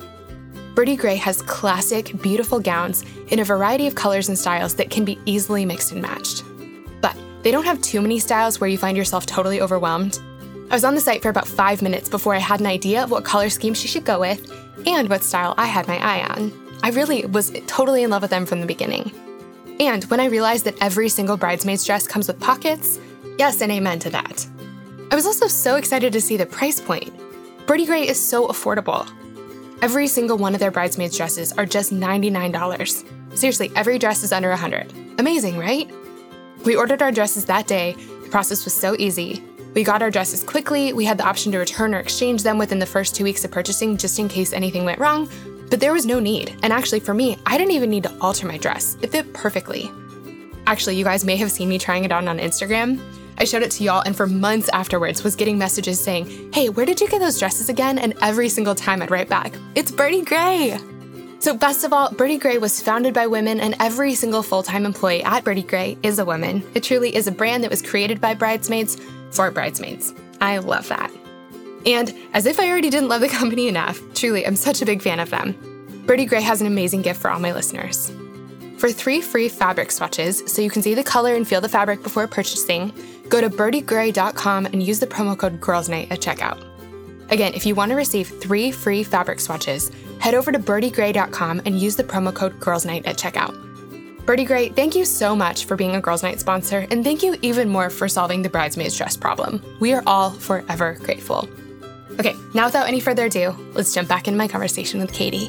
[0.74, 5.04] Birdy Grey has classic, beautiful gowns in a variety of colors and styles that can
[5.04, 6.42] be easily mixed and matched.
[7.00, 10.18] But they don't have too many styles where you find yourself totally overwhelmed.
[10.70, 13.10] I was on the site for about five minutes before I had an idea of
[13.10, 14.52] what color scheme she should go with
[14.86, 16.52] and what style I had my eye on.
[16.82, 19.10] I really was totally in love with them from the beginning.
[19.80, 23.00] And when I realized that every single bridesmaid's dress comes with pockets,
[23.38, 24.46] yes and amen to that.
[25.10, 27.14] I was also so excited to see the price point.
[27.66, 29.08] Birdy Grey is so affordable.
[29.80, 33.04] Every single one of their bridesmaids' dresses are just $99.
[33.34, 34.92] Seriously, every dress is under 100.
[35.18, 35.90] Amazing, right?
[36.66, 37.94] We ordered our dresses that day.
[38.24, 39.42] The process was so easy.
[39.78, 40.92] We got our dresses quickly.
[40.92, 43.52] We had the option to return or exchange them within the first two weeks of
[43.52, 45.28] purchasing just in case anything went wrong,
[45.70, 46.58] but there was no need.
[46.64, 49.88] And actually, for me, I didn't even need to alter my dress, it fit perfectly.
[50.66, 53.00] Actually, you guys may have seen me trying it on on Instagram.
[53.38, 56.84] I showed it to y'all, and for months afterwards, was getting messages saying, Hey, where
[56.84, 58.00] did you get those dresses again?
[58.00, 60.76] And every single time I'd write back, It's Birdy Grey.
[61.38, 64.84] So, best of all, Birdy Grey was founded by women, and every single full time
[64.84, 66.68] employee at Birdy Grey is a woman.
[66.74, 68.96] It truly is a brand that was created by bridesmaids
[69.30, 70.14] for bridesmaids.
[70.40, 71.10] I love that.
[71.86, 75.02] And as if I already didn't love the company enough, truly, I'm such a big
[75.02, 75.54] fan of them.
[76.06, 78.12] Birdy Grey has an amazing gift for all my listeners.
[78.78, 82.02] For three free fabric swatches, so you can see the color and feel the fabric
[82.02, 82.92] before purchasing,
[83.28, 86.64] go to birdygrey.com and use the promo code GIRLSNIGHT at checkout.
[87.30, 91.78] Again, if you want to receive three free fabric swatches, head over to birdygrey.com and
[91.78, 93.67] use the promo code GIRLSNIGHT at checkout.
[94.28, 97.36] Birdy Grey, thank you so much for being a Girls Night sponsor, and thank you
[97.40, 99.64] even more for solving the bridesmaids dress problem.
[99.80, 101.48] We are all forever grateful.
[102.20, 105.46] Okay, now without any further ado, let's jump back into my conversation with Katie.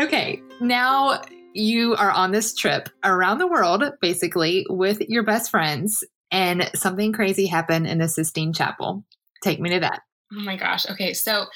[0.00, 1.20] Okay, now
[1.52, 7.12] you are on this trip around the world, basically, with your best friends, and something
[7.12, 9.04] crazy happened in the Sistine Chapel.
[9.42, 10.02] Take me to that.
[10.32, 10.88] Oh my gosh.
[10.88, 11.46] Okay, so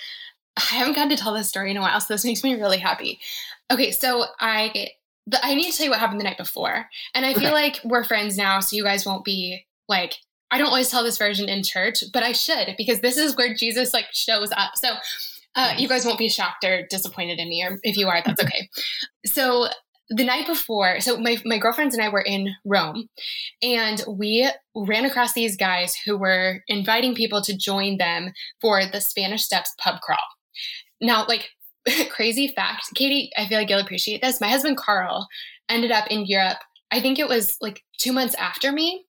[0.72, 2.78] I haven't gotten to tell this story in a while, so this makes me really
[2.78, 3.20] happy.
[3.70, 4.90] Okay, so I
[5.26, 7.52] the, I need to tell you what happened the night before, and I feel okay.
[7.52, 10.14] like we're friends now, so you guys won't be like
[10.50, 13.54] I don't always tell this version in church, but I should because this is where
[13.54, 14.72] Jesus like shows up.
[14.76, 14.94] So
[15.56, 18.42] uh, you guys won't be shocked or disappointed in me, or if you are, that's
[18.42, 18.68] okay.
[19.24, 19.68] so
[20.10, 23.08] the night before, so my, my girlfriends and I were in Rome
[23.60, 29.00] and we ran across these guys who were inviting people to join them for the
[29.00, 30.18] Spanish Steps pub crawl.
[31.00, 31.50] Now, like
[32.10, 34.40] crazy fact, Katie, I feel like you'll appreciate this.
[34.40, 35.28] My husband Carl
[35.68, 36.58] ended up in Europe.
[36.90, 39.04] I think it was like two months after me.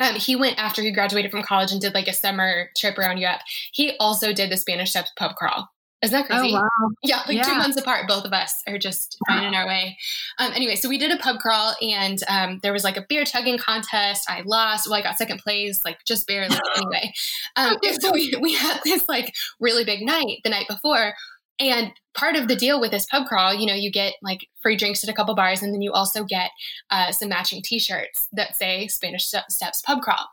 [0.00, 3.18] Um, he went after he graduated from college and did like a summer trip around
[3.18, 3.40] Europe.
[3.72, 5.68] He also did the Spanish Steps pub crawl.
[6.02, 6.54] Isn't that oh, crazy?
[6.56, 6.90] Oh, wow.
[7.02, 7.42] Yeah, like yeah.
[7.44, 9.96] two months apart, both of us are just finding our way.
[10.38, 13.24] Um, anyway, so we did a pub crawl and um, there was like a beer
[13.24, 14.28] chugging contest.
[14.28, 14.88] I lost.
[14.88, 16.56] Well, I got second place, like just barely.
[16.76, 17.12] anyway,
[17.54, 21.14] um, so we, we had this like really big night the night before.
[21.62, 24.76] And part of the deal with this pub crawl, you know, you get like free
[24.76, 26.50] drinks at a couple bars, and then you also get
[26.90, 30.26] uh, some matching T-shirts that say Spanish Steps Pub Crawl.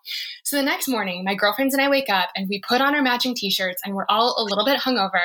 [0.43, 3.03] So the next morning, my girlfriends and I wake up, and we put on our
[3.03, 5.21] matching T-shirts, and we're all a little bit hungover,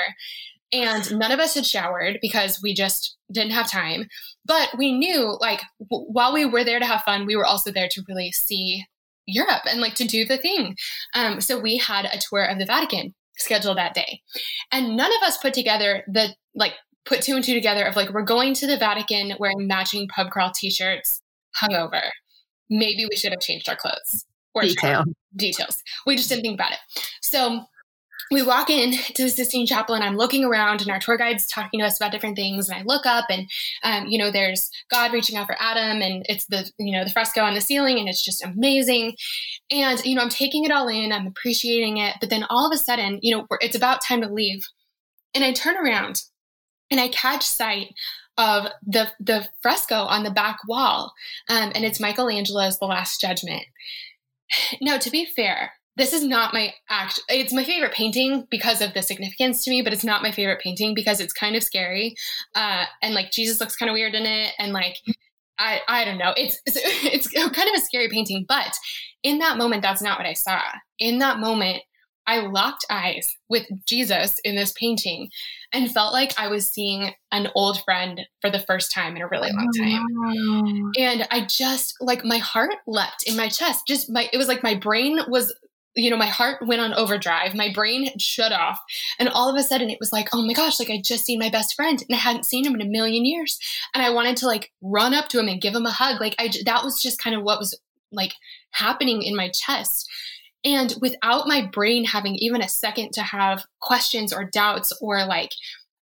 [0.73, 4.07] and none of us had showered because we just didn't have time.
[4.45, 7.73] But we knew, like, w- while we were there to have fun, we were also
[7.73, 8.85] there to really see
[9.27, 10.77] Europe and like to do the thing.
[11.15, 14.21] Um, so we had a tour of the Vatican scheduled that day.
[14.73, 18.11] And none of us put together the like put two and two together of like
[18.11, 21.21] we're going to the Vatican wearing matching pub crawl t-shirts
[21.61, 22.09] hungover.
[22.71, 24.25] Maybe we should have changed our clothes.
[24.55, 25.05] Or Detail.
[25.37, 25.83] Details.
[26.07, 26.79] We just didn't think about it.
[27.23, 27.65] So
[28.31, 31.47] we walk in to the Sistine Chapel and I'm looking around and our tour guide's
[31.47, 33.49] talking to us about different things and I look up and
[33.83, 37.11] um, you know there's God reaching out for Adam and it's the you know the
[37.11, 39.17] fresco on the ceiling and it's just amazing.
[39.71, 42.73] And you know I'm taking it all in I'm appreciating it but then all of
[42.73, 44.65] a sudden you know it's about time to leave.
[45.35, 46.23] And I turn around
[46.91, 47.95] and I catch sight
[48.37, 51.13] of the the fresco on the back wall
[51.49, 53.65] um, and it's Michelangelo's The Last Judgment.
[54.81, 58.93] Now to be fair this is not my act it's my favorite painting because of
[58.95, 62.15] the significance to me but it's not my favorite painting because it's kind of scary
[62.55, 64.97] uh, and like jesus looks kind of weird in it and like
[65.59, 68.75] i i don't know it's, it's it's kind of a scary painting but
[69.23, 70.61] in that moment that's not what i saw.
[70.99, 71.83] In that moment
[72.27, 75.29] i locked eyes with jesus in this painting
[75.73, 79.29] and felt like i was seeing an old friend for the first time in a
[79.29, 80.93] really long time.
[80.99, 84.63] And i just like my heart leapt in my chest just my it was like
[84.63, 85.53] my brain was
[85.97, 87.55] you know, my heart went on overdrive.
[87.55, 88.81] My brain shut off.
[89.19, 91.39] And all of a sudden it was like, oh my gosh, like I just seen
[91.39, 93.59] my best friend and I hadn't seen him in a million years.
[93.95, 96.21] And I wanted to like run up to him and give him a hug.
[96.21, 97.79] Like I, that was just kind of what was
[98.11, 98.35] like
[98.73, 100.09] happening in my chest.
[100.65, 105.51] And without my brain having even a second to have questions or doubts or like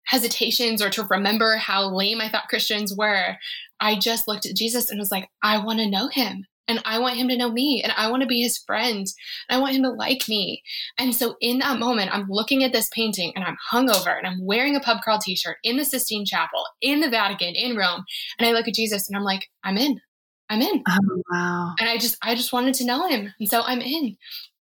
[0.04, 3.36] hesitations or to remember how lame I thought Christians were,
[3.80, 6.98] I just looked at Jesus and was like, I want to know him and I
[6.98, 9.06] want him to know me and I want to be his friend.
[9.48, 10.62] And I want him to like me.
[10.98, 14.42] And so in that moment, I'm looking at this painting and I'm hungover and I'm
[14.42, 18.04] wearing a pub crawl t-shirt in the Sistine Chapel, in the Vatican, in Rome.
[18.38, 20.00] And I look at Jesus and I'm like, I'm in.
[20.48, 20.82] I'm in.
[20.88, 21.74] Oh wow.
[21.78, 23.32] And I just I just wanted to know him.
[23.38, 24.16] And so I'm in.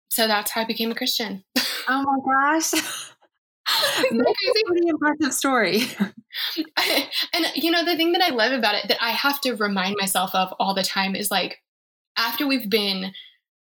[0.09, 1.43] So that's how I became a Christian.
[1.89, 2.71] Oh my gosh.
[3.67, 5.83] That's a pretty impressive story.
[7.33, 9.97] and you know, the thing that I love about it that I have to remind
[9.99, 11.57] myself of all the time is like
[12.17, 13.13] after we've been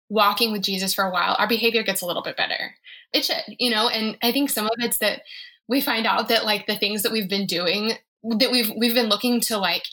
[0.09, 2.75] walking with Jesus for a while, our behavior gets a little bit better.
[3.13, 5.21] It should, you know, and I think some of it's that
[5.67, 9.09] we find out that like the things that we've been doing that we've we've been
[9.09, 9.83] looking to like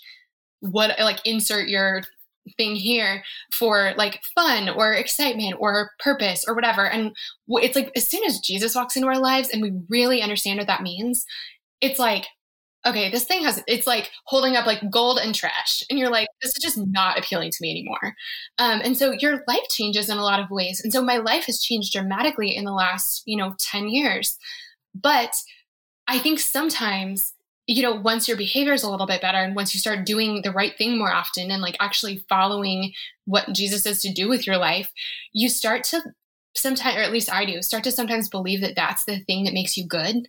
[0.61, 2.03] what like insert your
[2.57, 6.87] thing here for like fun or excitement or purpose or whatever.
[6.87, 7.15] And
[7.49, 10.67] it's like as soon as Jesus walks into our lives and we really understand what
[10.67, 11.25] that means,
[11.81, 12.27] it's like,
[12.87, 15.83] okay, this thing has, it's like holding up like gold and trash.
[15.91, 18.15] And you're like, this is just not appealing to me anymore.
[18.59, 20.81] Um, and so your life changes in a lot of ways.
[20.83, 24.39] And so my life has changed dramatically in the last, you know, 10 years.
[24.95, 25.35] But
[26.09, 27.35] I think sometimes
[27.71, 30.43] you know, once your behavior is a little bit better and once you start doing
[30.43, 32.93] the right thing more often and like actually following
[33.27, 34.91] what Jesus says to do with your life,
[35.33, 36.03] you start to
[36.57, 39.55] sometimes, or at least I do, start to sometimes believe that that's the thing that
[39.55, 40.29] makes you good.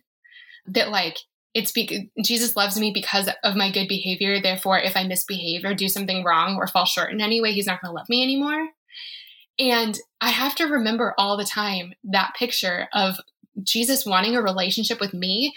[0.66, 1.18] That like,
[1.54, 4.40] it's because Jesus loves me because of my good behavior.
[4.40, 7.66] Therefore, if I misbehave or do something wrong or fall short in any way, he's
[7.66, 8.68] not going to love me anymore.
[9.58, 13.16] And I have to remember all the time that picture of
[13.62, 15.54] Jesus wanting a relationship with me.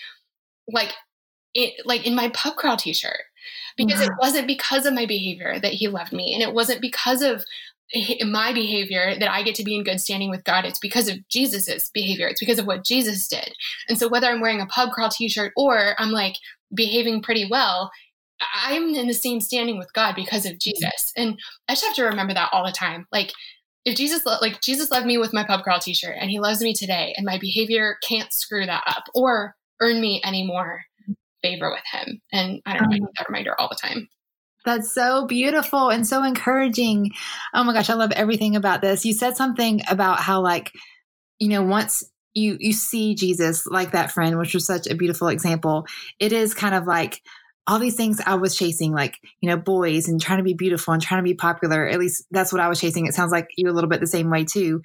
[0.67, 0.93] Like
[1.53, 3.21] it like in my pub crawl t-shirt
[3.77, 4.19] because it mm-hmm.
[4.19, 7.45] wasn't because of my behavior that he loved me and it wasn't because of
[8.25, 10.65] my behavior that I get to be in good standing with God.
[10.65, 12.27] It's because of Jesus's behavior.
[12.27, 13.53] It's because of what Jesus did.
[13.87, 16.35] And so whether I'm wearing a pub crawl t-shirt or I'm like
[16.73, 17.91] behaving pretty well,
[18.65, 20.57] I'm in the same standing with God because of mm-hmm.
[20.59, 21.13] Jesus.
[21.15, 23.05] And I just have to remember that all the time.
[23.11, 23.31] Like
[23.85, 26.73] if Jesus like Jesus loved me with my pub crawl t-shirt and he loves me
[26.73, 30.81] today and my behavior can't screw that up or earn me any more
[31.43, 32.19] favor with him.
[32.33, 34.09] And I don't know, I need that reminder all the time.
[34.65, 37.11] That's so beautiful and so encouraging.
[37.53, 39.05] Oh my gosh, I love everything about this.
[39.05, 40.71] You said something about how like,
[41.39, 45.27] you know, once you you see Jesus like that friend, which was such a beautiful
[45.27, 45.85] example,
[46.19, 47.21] it is kind of like
[47.67, 50.93] all these things I was chasing, like, you know, boys and trying to be beautiful
[50.93, 51.87] and trying to be popular.
[51.87, 53.05] At least that's what I was chasing.
[53.07, 54.81] It sounds like you a little bit the same way too.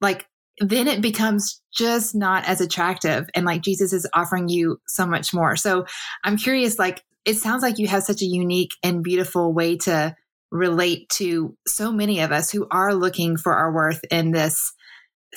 [0.00, 0.26] Like
[0.60, 3.26] then it becomes just not as attractive.
[3.34, 5.56] And like Jesus is offering you so much more.
[5.56, 5.84] So
[6.22, 10.14] I'm curious, like, it sounds like you have such a unique and beautiful way to
[10.50, 14.72] relate to so many of us who are looking for our worth in this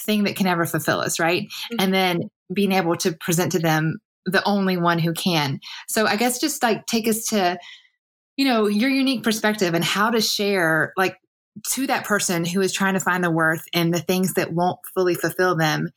[0.02, 1.44] thing that can never fulfill us, right?
[1.44, 1.76] Mm-hmm.
[1.80, 2.20] And then
[2.54, 5.60] being able to present to them the only one who can.
[5.88, 7.58] So I guess just like take us to,
[8.36, 11.16] you know, your unique perspective and how to share like
[11.70, 14.80] to that person who is trying to find the worth in the things that won't
[14.94, 15.90] fully fulfill them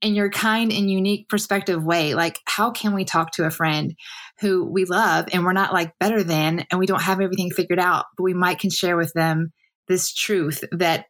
[0.00, 3.96] in your kind and unique perspective way like how can we talk to a friend
[4.40, 7.78] who we love and we're not like better than and we don't have everything figured
[7.78, 9.52] out but we might can share with them
[9.88, 11.06] this truth that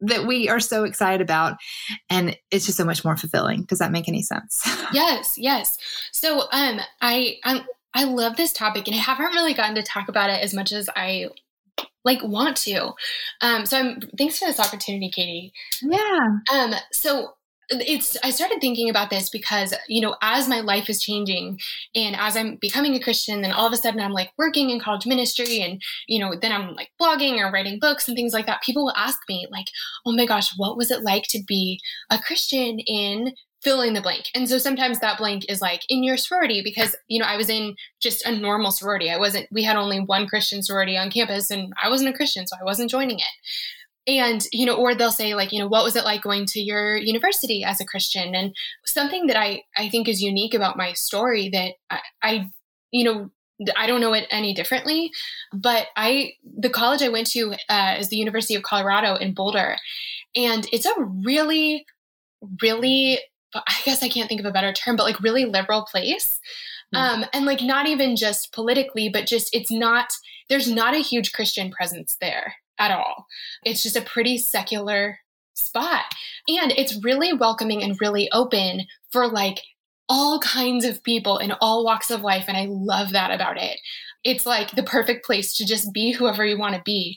[0.00, 1.56] that we are so excited about
[2.08, 4.62] and it's just so much more fulfilling does that make any sense
[4.92, 5.76] yes yes
[6.12, 7.64] so um i i
[7.94, 10.72] i love this topic and i haven't really gotten to talk about it as much
[10.72, 11.28] as i
[12.04, 12.92] like want to.
[13.40, 15.52] Um, so I'm thanks for this opportunity, Katie.
[15.82, 16.18] Yeah.
[16.52, 17.34] Um, so
[17.70, 21.58] it's I started thinking about this because you know as my life is changing
[21.94, 24.80] and as I'm becoming a Christian then all of a sudden I'm like working in
[24.80, 28.46] college ministry and you know then I'm like blogging or writing books and things like
[28.46, 29.66] that people will ask me like
[30.06, 34.00] oh my gosh what was it like to be a Christian in fill in the
[34.00, 34.26] blank.
[34.34, 37.50] And so sometimes that blank is like in your sorority because, you know, I was
[37.50, 39.10] in just a normal sorority.
[39.10, 42.46] I wasn't, we had only one Christian sorority on campus and I wasn't a Christian,
[42.46, 43.24] so I wasn't joining it.
[44.08, 46.60] And, you know, or they'll say like, you know, what was it like going to
[46.60, 48.34] your university as a Christian?
[48.34, 52.50] And something that I, I think is unique about my story that I, I
[52.90, 53.30] you know,
[53.76, 55.10] I don't know it any differently,
[55.52, 59.76] but I the college I went to uh, is the University of Colorado in Boulder,
[60.34, 60.94] and it's a
[61.24, 61.84] really,
[62.62, 63.18] really
[63.54, 66.38] I guess I can't think of a better term, but like really liberal place.
[66.94, 67.22] Mm-hmm.
[67.22, 70.08] Um, and like not even just politically, but just it's not,
[70.48, 73.26] there's not a huge Christian presence there at all.
[73.64, 75.18] It's just a pretty secular
[75.54, 76.04] spot.
[76.46, 79.60] And it's really welcoming and really open for like
[80.08, 82.44] all kinds of people in all walks of life.
[82.48, 83.78] And I love that about it.
[84.24, 87.16] It's like the perfect place to just be whoever you want to be.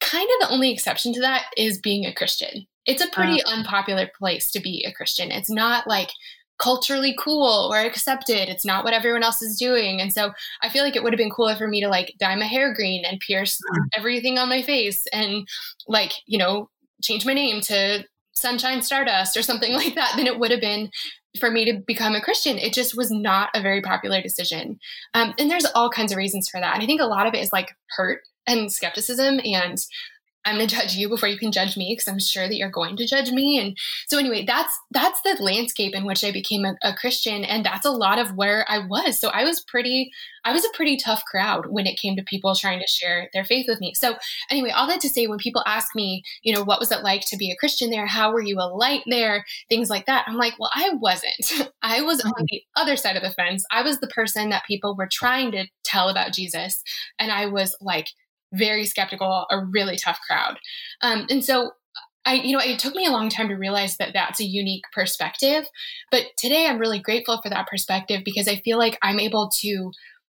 [0.00, 2.66] Kind of the only exception to that is being a Christian.
[2.86, 5.30] It's a pretty uh, unpopular place to be a Christian.
[5.30, 6.10] It's not like
[6.60, 8.48] culturally cool or accepted.
[8.48, 10.00] It's not what everyone else is doing.
[10.00, 10.32] And so
[10.62, 12.74] I feel like it would have been cooler for me to like dye my hair
[12.74, 13.84] green and pierce mm.
[13.96, 15.48] everything on my face and
[15.88, 16.68] like, you know,
[17.02, 18.04] change my name to
[18.34, 20.90] Sunshine Stardust or something like that than it would have been
[21.38, 22.58] for me to become a Christian.
[22.58, 24.78] It just was not a very popular decision.
[25.14, 26.74] Um, and there's all kinds of reasons for that.
[26.74, 29.78] And I think a lot of it is like hurt and skepticism and
[30.44, 32.70] I'm going to judge you before you can judge me because I'm sure that you're
[32.70, 33.58] going to judge me.
[33.58, 33.76] And
[34.08, 37.84] so anyway, that's that's the landscape in which I became a, a, Christian, and that's
[37.84, 39.18] a lot of where I was.
[39.18, 40.10] So I was pretty,
[40.44, 43.44] I was a pretty tough crowd when it came to people trying to share their
[43.44, 43.92] faith with me.
[43.94, 44.16] So
[44.50, 47.22] anyway, all that to say, when people ask me, you know, what was it like
[47.26, 48.06] to be a Christian there?
[48.06, 49.44] How were you a light there?
[49.68, 50.24] Things like that.
[50.26, 51.70] I'm like, well, I wasn't.
[51.82, 52.44] I was on mm-hmm.
[52.48, 53.64] the other side of the fence.
[53.70, 56.82] I was the person that people were trying to tell about Jesus,
[57.18, 58.08] and I was like
[58.52, 60.58] very skeptical, a really tough crowd.
[61.02, 61.72] Um, and so
[62.24, 64.84] I, you know, it took me a long time to realize that that's a unique
[64.92, 65.64] perspective.
[66.10, 69.90] But today I'm really grateful for that perspective because I feel like I'm able to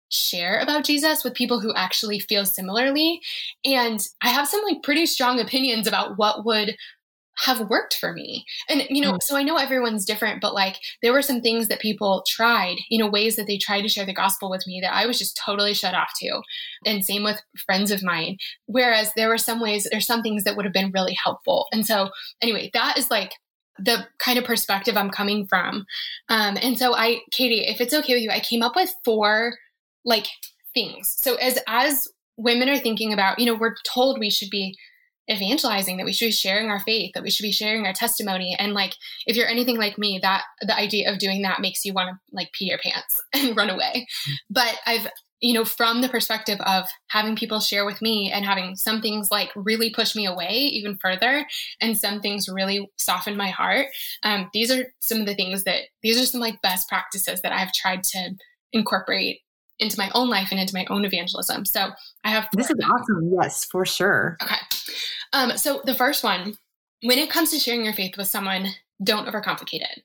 [0.09, 3.21] share about Jesus with people who actually feel similarly.
[3.65, 6.77] And I have some like pretty strong opinions about what would
[7.39, 8.45] have worked for me.
[8.69, 9.23] And, you know, mm.
[9.23, 12.99] so I know everyone's different, but like there were some things that people tried, you
[12.99, 15.41] know, ways that they tried to share the gospel with me that I was just
[15.45, 16.41] totally shut off to.
[16.85, 18.37] And same with friends of mine.
[18.67, 21.67] Whereas there were some ways, there's some things that would have been really helpful.
[21.73, 22.11] And so,
[22.41, 23.33] anyway, that is like
[23.79, 25.87] the kind of perspective I'm coming from.
[26.29, 29.55] Um, and so I, Katie, if it's okay with you, I came up with four
[30.05, 30.27] like
[30.75, 31.15] things.
[31.19, 32.09] So as, as,
[32.39, 34.77] women are thinking about, you know, we're told we should be
[35.31, 38.57] evangelizing that we should be sharing our faith that we should be sharing our testimony.
[38.59, 38.95] And like
[39.27, 42.19] if you're anything like me that the idea of doing that makes you want to
[42.33, 44.07] like pee your pants and run away.
[44.51, 45.09] But i've
[45.43, 49.29] you know from the perspective of having people share with me and having some things
[49.31, 51.45] like really push me away even further
[51.81, 53.89] and some things really soften my heart
[54.23, 57.53] um, these are some of the things that these are some like best practices that
[57.53, 58.31] i've tried to
[58.73, 59.41] incorporate
[59.83, 61.65] into my own life and into my own evangelism.
[61.65, 61.91] So
[62.25, 63.33] I have this is awesome.
[63.41, 64.37] Yes, for sure.
[64.43, 64.57] Okay.
[65.33, 66.57] Um, so the first one,
[67.03, 68.69] when it comes to sharing your faith with someone,
[69.03, 70.03] don't overcomplicate it.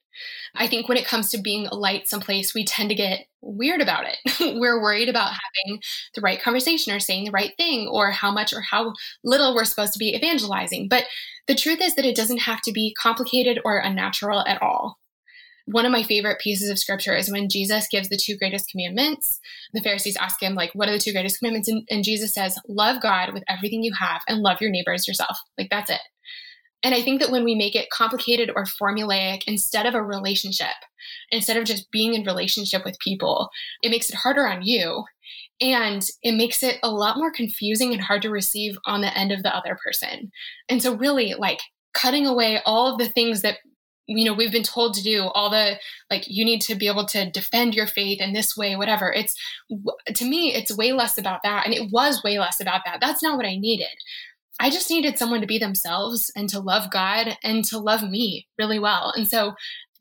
[0.55, 3.81] I think when it comes to being a light someplace, we tend to get weird
[3.81, 4.17] about it.
[4.59, 5.79] we're worried about having
[6.15, 9.65] the right conversation or saying the right thing or how much or how little we're
[9.65, 10.87] supposed to be evangelizing.
[10.89, 11.05] But
[11.47, 14.97] the truth is that it doesn't have to be complicated or unnatural at all.
[15.69, 19.39] One of my favorite pieces of scripture is when Jesus gives the two greatest commandments.
[19.73, 21.67] The Pharisees ask him, like, what are the two greatest commandments?
[21.67, 25.07] And, and Jesus says, love God with everything you have and love your neighbor as
[25.07, 25.37] yourself.
[25.57, 25.99] Like, that's it.
[26.83, 30.75] And I think that when we make it complicated or formulaic instead of a relationship,
[31.31, 33.49] instead of just being in relationship with people,
[33.83, 35.03] it makes it harder on you.
[35.59, 39.31] And it makes it a lot more confusing and hard to receive on the end
[39.31, 40.31] of the other person.
[40.69, 41.59] And so, really, like
[41.93, 43.57] cutting away all of the things that
[44.07, 45.77] you know we've been told to do all the
[46.09, 49.11] like you need to be able to defend your faith in this way whatever.
[49.11, 49.35] It's
[50.15, 52.99] to me it's way less about that and it was way less about that.
[53.01, 53.87] That's not what i needed.
[54.59, 58.47] I just needed someone to be themselves and to love god and to love me
[58.57, 59.13] really well.
[59.15, 59.53] And so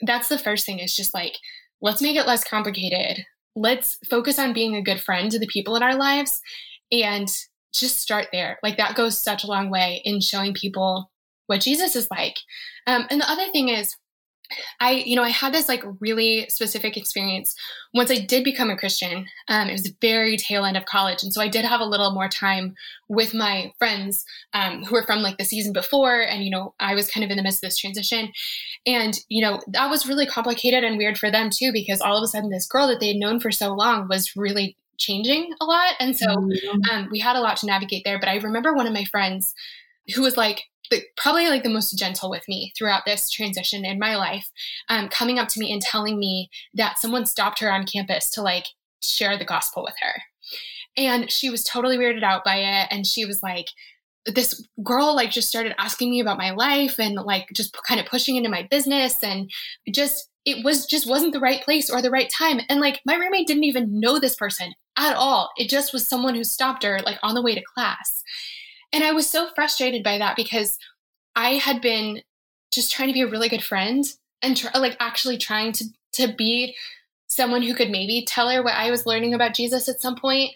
[0.03, 1.37] that's the first thing is just like
[1.83, 3.25] let's make it less complicated.
[3.55, 6.41] Let's focus on being a good friend to the people in our lives
[6.93, 7.29] and
[7.75, 8.59] just start there.
[8.63, 11.11] Like that goes such a long way in showing people
[11.47, 12.37] what Jesus is like.
[12.87, 13.97] Um, and the other thing is,
[14.81, 17.57] I, you know, I had this like really specific experience
[17.95, 19.27] once I did become a Christian.
[19.49, 21.23] Um, it was the very tail end of college.
[21.23, 22.75] And so I did have a little more time
[23.09, 24.25] with my friends
[24.55, 26.21] um, who were from like the season before.
[26.21, 28.31] And, you know, I was kind of in the midst of this transition.
[28.87, 32.23] And, you know, that was really complicated and weird for them too, because all of
[32.23, 35.65] a sudden this girl that they had known for so long was really changing a
[35.65, 35.95] lot.
[35.99, 36.81] And so mm-hmm.
[36.91, 38.21] um, we had a lot to navigate there.
[38.21, 39.55] But I remember one of my friends
[40.15, 43.99] who was like, the, probably like the most gentle with me throughout this transition in
[43.99, 44.51] my life,
[44.89, 48.43] um, coming up to me and telling me that someone stopped her on campus to
[48.43, 48.67] like
[49.03, 50.23] share the gospel with her.
[50.97, 52.89] And she was totally weirded out by it.
[52.91, 53.67] And she was like,
[54.27, 58.07] this girl like just started asking me about my life and like just kind of
[58.07, 59.51] pushing into my business and
[59.93, 63.15] just it was just wasn't the right place or the right time and like my
[63.15, 67.01] roommate didn't even know this person at all it just was someone who stopped her
[67.05, 68.23] like on the way to class
[68.93, 70.79] and I was so frustrated by that because
[71.35, 72.23] I had been
[72.73, 74.05] just trying to be a really good friend
[74.43, 76.75] and try, like actually trying to to be
[77.29, 80.53] someone who could maybe tell her what I was learning about Jesus at some point.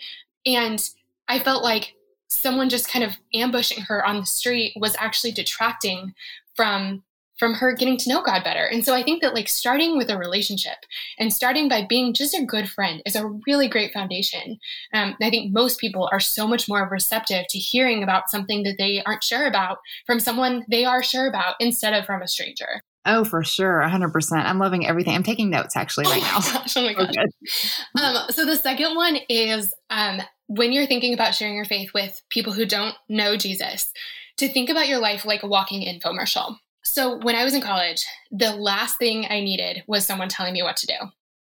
[0.47, 0.83] And
[1.29, 1.95] I felt like
[2.29, 6.15] someone just kind of ambushing her on the street was actually detracting
[6.55, 7.03] from
[7.41, 8.67] from her getting to know God better.
[8.67, 10.77] And so I think that like starting with a relationship
[11.19, 14.59] and starting by being just a good friend is a really great foundation.
[14.93, 18.77] Um, I think most people are so much more receptive to hearing about something that
[18.79, 22.83] they aren't sure about from someone they are sure about instead of from a stranger.
[23.07, 23.81] Oh, for sure.
[23.81, 24.33] 100%.
[24.33, 25.15] I'm loving everything.
[25.15, 26.59] I'm taking notes actually right oh now.
[26.59, 27.17] Gosh, oh my God.
[27.99, 32.23] um, so the second one is um, when you're thinking about sharing your faith with
[32.29, 33.91] people who don't know Jesus,
[34.37, 36.57] to think about your life like a walking infomercial.
[36.85, 40.63] So when I was in college, the last thing I needed was someone telling me
[40.63, 40.95] what to do.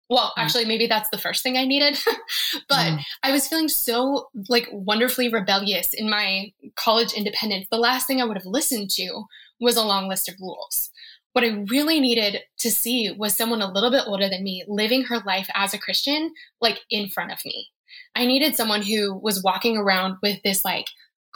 [0.09, 0.43] Well, mm.
[0.43, 1.99] actually, maybe that's the first thing I needed.
[2.69, 3.03] but mm.
[3.23, 7.67] I was feeling so like wonderfully rebellious in my college independence.
[7.71, 9.25] The last thing I would have listened to
[9.61, 10.91] was a long list of rules.
[11.33, 15.05] What I really needed to see was someone a little bit older than me living
[15.05, 17.69] her life as a Christian, like in front of me.
[18.15, 20.87] I needed someone who was walking around with this like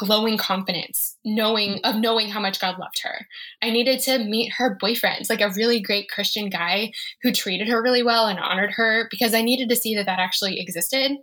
[0.00, 3.26] glowing confidence, knowing of knowing how much God loved her.
[3.60, 6.92] I needed to meet her boyfriend, like a really great Christian guy
[7.22, 10.18] who treated her really well and honored her because I needed to see that that
[10.18, 11.18] actually existed.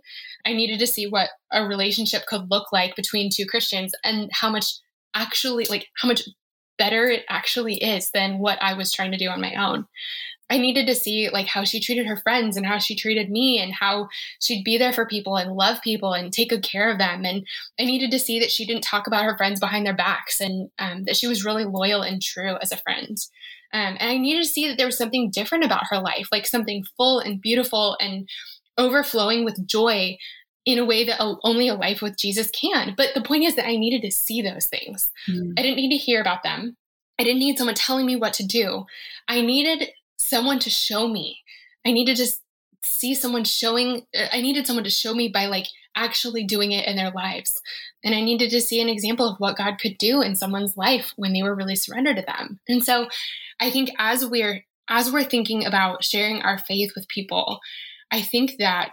[0.46, 4.48] I needed to see what a relationship could look like between two Christians and how
[4.48, 4.74] much
[5.12, 6.22] actually like how much
[6.78, 9.86] better it actually is than what I was trying to do on my own.
[10.50, 13.58] I needed to see like how she treated her friends and how she treated me
[13.58, 14.08] and how
[14.40, 17.24] she'd be there for people and love people and take good care of them.
[17.24, 17.46] And
[17.78, 20.70] I needed to see that she didn't talk about her friends behind their backs and
[20.78, 23.18] um, that she was really loyal and true as a friend.
[23.72, 26.46] Um, and I needed to see that there was something different about her life, like
[26.46, 28.28] something full and beautiful and
[28.78, 30.16] overflowing with joy
[30.64, 32.94] in a way that only a life with Jesus can.
[32.96, 35.10] But the point is that I needed to see those things.
[35.28, 35.54] Mm.
[35.58, 36.76] I didn't need to hear about them.
[37.18, 38.84] I didn't need someone telling me what to do.
[39.26, 39.88] I needed
[40.28, 41.38] someone to show me.
[41.86, 42.26] I needed to
[42.84, 45.66] see someone showing, uh, I needed someone to show me by like
[45.96, 47.60] actually doing it in their lives.
[48.04, 51.12] And I needed to see an example of what God could do in someone's life
[51.16, 52.60] when they were really surrendered to them.
[52.68, 53.08] And so
[53.60, 57.60] I think as we're as we're thinking about sharing our faith with people,
[58.10, 58.92] I think that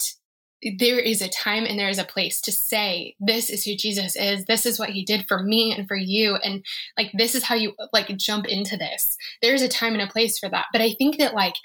[0.78, 4.16] there is a time and there is a place to say this is who jesus
[4.16, 4.46] is.
[4.46, 6.36] This is what he did for me and for you.
[6.38, 6.66] And
[6.98, 9.18] like this is how you like jump into this.
[9.42, 10.66] There's a time and a place for that.
[10.72, 11.56] But i think that like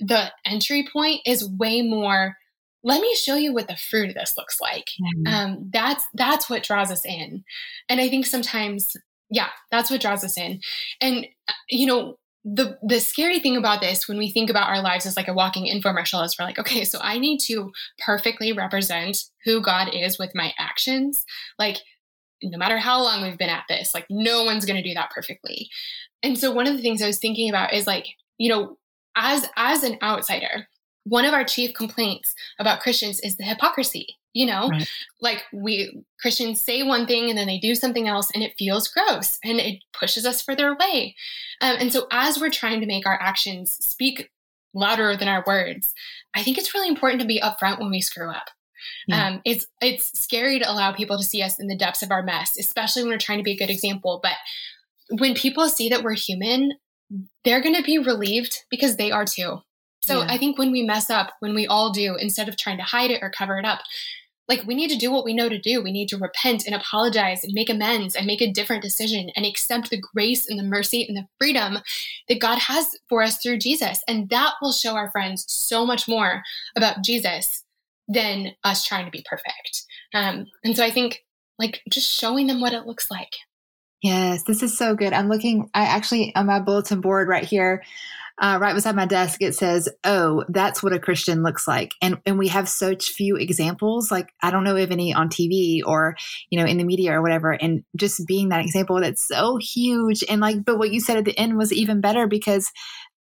[0.00, 2.36] the entry point is way more
[2.84, 4.86] let me show you what the fruit of this looks like.
[5.00, 5.34] Mm-hmm.
[5.34, 7.44] um that's that's what draws us in.
[7.88, 8.96] And i think sometimes
[9.30, 10.60] yeah that's what draws us in.
[11.00, 14.80] And uh, you know the the scary thing about this when we think about our
[14.80, 17.72] lives as like a walking infomercial is we're like okay so i need to
[18.04, 21.24] perfectly represent who god is with my actions.
[21.58, 21.78] Like
[22.42, 25.10] no matter how long we've been at this like no one's going to do that
[25.10, 25.68] perfectly.
[26.22, 28.06] And so one of the things i was thinking about is like
[28.38, 28.78] you know
[29.16, 30.68] as as an outsider
[31.04, 34.06] one of our chief complaints about christians is the hypocrisy
[34.38, 34.88] you know right.
[35.20, 38.86] like we christians say one thing and then they do something else and it feels
[38.86, 41.16] gross and it pushes us further away
[41.60, 44.30] um, and so as we're trying to make our actions speak
[44.74, 45.92] louder than our words
[46.34, 48.50] i think it's really important to be upfront when we screw up
[49.08, 49.26] yeah.
[49.26, 52.22] Um, it's it's scary to allow people to see us in the depths of our
[52.22, 54.20] mess, especially when we're trying to be a good example.
[54.22, 54.36] But
[55.18, 56.74] when people see that we're human,
[57.44, 59.58] they're going to be relieved because they are too.
[60.04, 60.26] So yeah.
[60.28, 63.10] I think when we mess up, when we all do, instead of trying to hide
[63.10, 63.80] it or cover it up,
[64.48, 65.82] like we need to do what we know to do.
[65.82, 69.44] We need to repent and apologize and make amends and make a different decision and
[69.44, 71.78] accept the grace and the mercy and the freedom
[72.28, 74.00] that God has for us through Jesus.
[74.08, 76.42] And that will show our friends so much more
[76.76, 77.64] about Jesus
[78.08, 79.84] than us trying to be perfect.
[80.14, 81.24] Um, and so I think
[81.58, 83.34] like just showing them what it looks like.
[84.02, 85.12] Yes, this is so good.
[85.12, 87.82] I'm looking, I actually, on my bulletin board right here,
[88.40, 92.18] uh, right beside my desk, it says, "Oh, that's what a Christian looks like," and
[92.26, 94.10] and we have such few examples.
[94.10, 96.16] Like I don't know if any on TV or
[96.50, 97.52] you know in the media or whatever.
[97.52, 100.24] And just being that example, that's so huge.
[100.28, 102.72] And like, but what you said at the end was even better because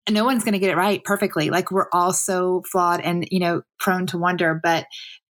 [0.10, 1.50] no one's going to get it right perfectly.
[1.50, 4.86] Like we're all so flawed and you know prone to wonder, but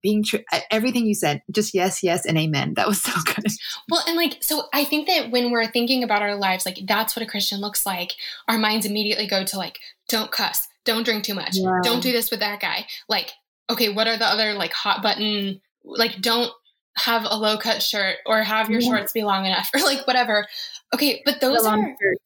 [0.07, 0.39] being true
[0.70, 3.45] everything you said just yes yes and amen that was so good
[3.91, 7.16] well and like so i think that when we're thinking about our lives like that's
[7.16, 8.12] what a christian looks like
[8.47, 11.81] our minds immediately go to like don't cuss don't drink too much yeah.
[11.83, 13.33] don't do this with that guy like
[13.68, 16.53] okay what are the other like hot button like don't
[16.97, 18.89] have a low cut shirt or have your yeah.
[18.89, 20.47] shorts be long enough or like whatever
[20.95, 22.18] okay but those are shirt.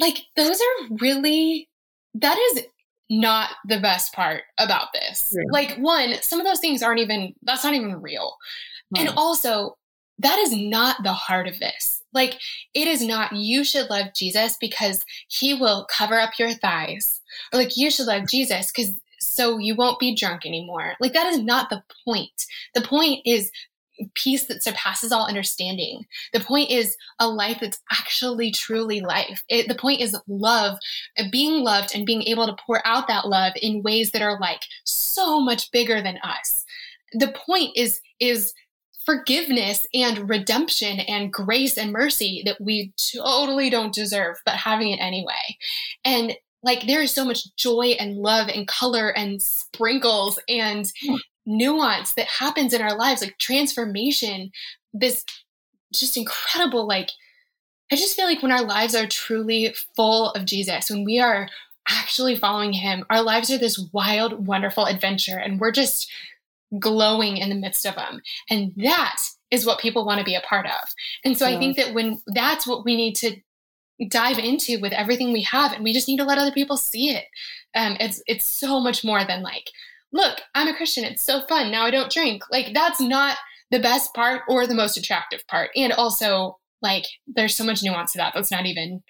[0.00, 1.67] like those are really
[2.20, 2.64] that is
[3.10, 5.34] not the best part about this.
[5.34, 5.44] Yeah.
[5.50, 8.34] Like, one, some of those things aren't even, that's not even real.
[8.96, 9.76] And also,
[10.18, 12.02] that is not the heart of this.
[12.12, 12.38] Like,
[12.74, 17.20] it is not, you should love Jesus because he will cover up your thighs.
[17.52, 20.94] Or like, you should love Jesus because so you won't be drunk anymore.
[21.00, 22.44] Like, that is not the point.
[22.74, 23.50] The point is
[24.14, 26.04] peace that surpasses all understanding.
[26.32, 29.42] The point is a life that's actually truly life.
[29.48, 30.78] It, the point is love,
[31.30, 34.62] being loved and being able to pour out that love in ways that are like
[34.84, 36.64] so much bigger than us.
[37.12, 38.52] The point is is
[39.06, 45.00] forgiveness and redemption and grace and mercy that we totally don't deserve but having it
[45.00, 45.56] anyway.
[46.04, 50.92] And like there is so much joy and love and color and sprinkles and
[51.48, 54.52] nuance that happens in our lives, like transformation,
[54.92, 55.24] this
[55.92, 57.10] just incredible, like,
[57.90, 61.48] I just feel like when our lives are truly full of Jesus, when we are
[61.88, 66.10] actually following him, our lives are this wild, wonderful adventure, and we're just
[66.78, 68.20] glowing in the midst of them.
[68.50, 69.16] And that
[69.50, 70.88] is what people want to be a part of.
[71.24, 71.56] And so yeah.
[71.56, 73.36] I think that when that's what we need to
[74.10, 77.08] dive into with everything we have, and we just need to let other people see
[77.08, 77.24] it.
[77.74, 79.70] Um, it's it's so much more than like
[80.12, 81.04] look, I'm a Christian.
[81.04, 81.70] It's so fun.
[81.70, 82.42] Now I don't drink.
[82.50, 83.36] Like, that's not
[83.70, 85.70] the best part or the most attractive part.
[85.76, 88.32] And also, like, there's so much nuance to that.
[88.34, 89.02] That's not even,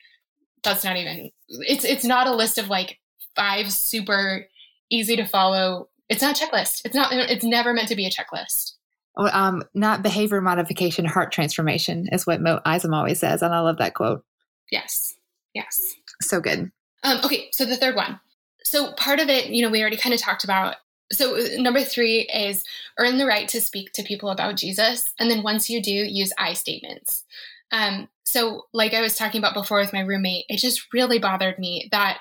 [0.63, 2.99] that's not even, it's, it's not a list of like
[3.37, 4.47] five super
[4.91, 5.89] easy to follow.
[6.09, 6.83] It's not a checklist.
[6.85, 8.73] It's not, it's never meant to be a checklist.
[9.17, 13.43] Um, not behavior modification, heart transformation is what Mo Isom always says.
[13.43, 14.25] And I love that quote.
[14.71, 15.15] Yes.
[15.55, 15.79] Yes.
[16.23, 16.71] So good.
[17.03, 17.49] Um, okay.
[17.53, 18.21] So the third one.
[18.65, 20.77] So part of it, you know, we already kind of talked about
[21.11, 22.65] so number three is
[22.99, 25.13] earn the right to speak to people about jesus.
[25.19, 27.25] And then once you do use i statements.
[27.71, 31.59] Um, so like i was talking about before with my roommate it just really bothered
[31.59, 32.19] me that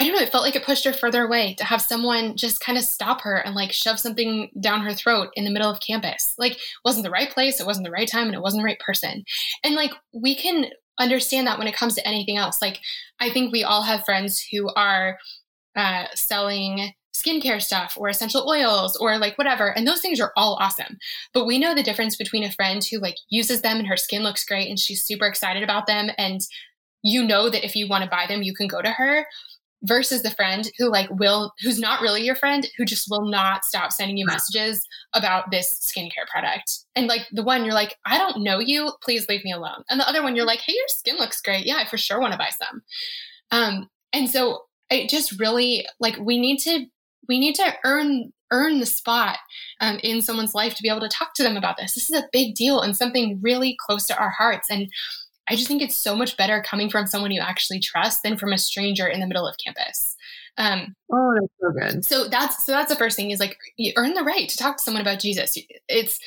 [0.00, 2.60] i don't know it felt like it pushed her further away to have someone just
[2.60, 5.80] kind of stop her and like shove something down her throat in the middle of
[5.80, 6.34] campus.
[6.38, 8.80] Like wasn't the right place it wasn't the right time and it wasn't the right
[8.80, 9.24] person.
[9.62, 10.66] And like we can
[10.98, 12.60] understand that when it comes to anything else.
[12.60, 12.80] Like
[13.20, 15.18] i think we all have friends who are
[15.76, 19.68] uh, selling skincare stuff or essential oils or like whatever.
[19.68, 20.98] And those things are all awesome.
[21.32, 24.22] But we know the difference between a friend who like uses them and her skin
[24.22, 26.10] looks great and she's super excited about them.
[26.18, 26.40] And
[27.02, 29.26] you know that if you want to buy them, you can go to her
[29.84, 33.64] versus the friend who like will who's not really your friend who just will not
[33.64, 38.16] stop sending you messages about this skincare product and like the one you're like i
[38.16, 40.88] don't know you please leave me alone and the other one you're like hey your
[40.88, 42.82] skin looks great yeah i for sure want to buy some
[43.50, 46.86] um and so it just really like we need to
[47.28, 49.38] we need to earn earn the spot
[49.80, 51.94] um, in someone's life to be able to talk to them about this.
[51.94, 54.70] This is a big deal and something really close to our hearts.
[54.70, 54.88] And
[55.48, 58.52] I just think it's so much better coming from someone you actually trust than from
[58.52, 60.16] a stranger in the middle of campus.
[60.56, 62.04] Um, oh, that's so good.
[62.04, 64.76] So that's so that's the first thing is like you earn the right to talk
[64.76, 65.58] to someone about Jesus.
[65.88, 66.18] It's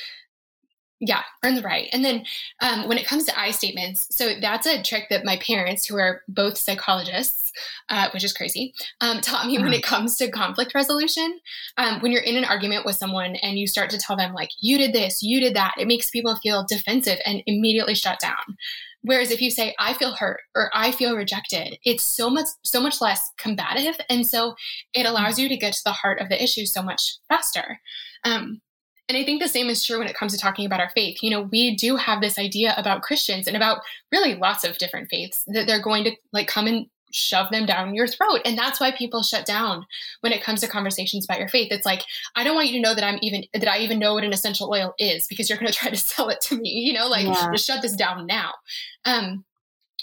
[1.00, 1.88] yeah, earn the right.
[1.92, 2.24] And then
[2.60, 5.96] um, when it comes to I statements, so that's a trick that my parents, who
[5.96, 7.52] are both psychologists,
[7.88, 11.38] uh, which is crazy, um, taught me when it comes to conflict resolution.
[11.76, 14.50] Um, when you're in an argument with someone and you start to tell them, like,
[14.60, 18.56] you did this, you did that, it makes people feel defensive and immediately shut down.
[19.02, 22.80] Whereas if you say, I feel hurt or I feel rejected, it's so much, so
[22.80, 23.96] much less combative.
[24.10, 24.56] And so
[24.92, 27.78] it allows you to get to the heart of the issue so much faster.
[28.24, 28.60] Um,
[29.08, 31.22] and I think the same is true when it comes to talking about our faith.
[31.22, 33.80] You know, we do have this idea about Christians and about
[34.12, 37.94] really lots of different faiths that they're going to like come and shove them down
[37.94, 38.40] your throat.
[38.44, 39.86] And that's why people shut down
[40.20, 41.72] when it comes to conversations about your faith.
[41.72, 42.02] It's like,
[42.36, 44.32] I don't want you to know that I'm even that I even know what an
[44.32, 47.08] essential oil is because you're going to try to sell it to me, you know,
[47.08, 47.50] like yeah.
[47.52, 48.52] just shut this down now.
[49.04, 49.44] Um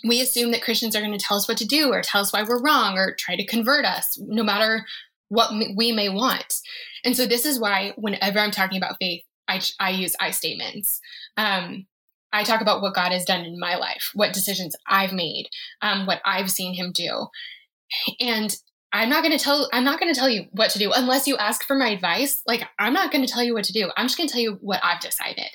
[0.03, 2.33] we assume that Christians are going to tell us what to do or tell us
[2.33, 4.85] why we're wrong or try to convert us no matter
[5.29, 6.61] what we may want.
[7.03, 10.99] And so this is why whenever I'm talking about faith, I, I use I statements.
[11.37, 11.85] Um,
[12.33, 15.47] I talk about what God has done in my life, what decisions I've made,
[15.81, 17.27] um, what I've seen Him do,
[18.19, 18.55] and
[18.91, 21.27] I'm not going to tell I'm not going to tell you what to do unless
[21.27, 22.41] you ask for my advice.
[22.47, 23.91] Like I'm not going to tell you what to do.
[23.97, 25.49] I'm just going to tell you what I've decided.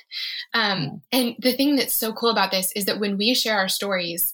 [0.53, 3.67] Um, and the thing that's so cool about this is that when we share our
[3.67, 4.31] stories,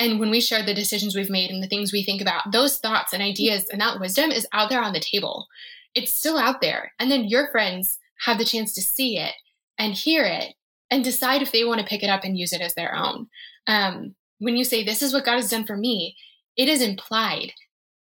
[0.00, 2.78] and when we share the decisions we've made and the things we think about, those
[2.78, 5.46] thoughts and ideas and that wisdom is out there on the table.
[5.94, 6.92] It's still out there.
[6.98, 9.34] And then your friends have the chance to see it
[9.78, 10.54] and hear it
[10.90, 13.28] and decide if they want to pick it up and use it as their own.
[13.66, 16.16] Um, when you say, This is what God has done for me,
[16.56, 17.52] it is implied.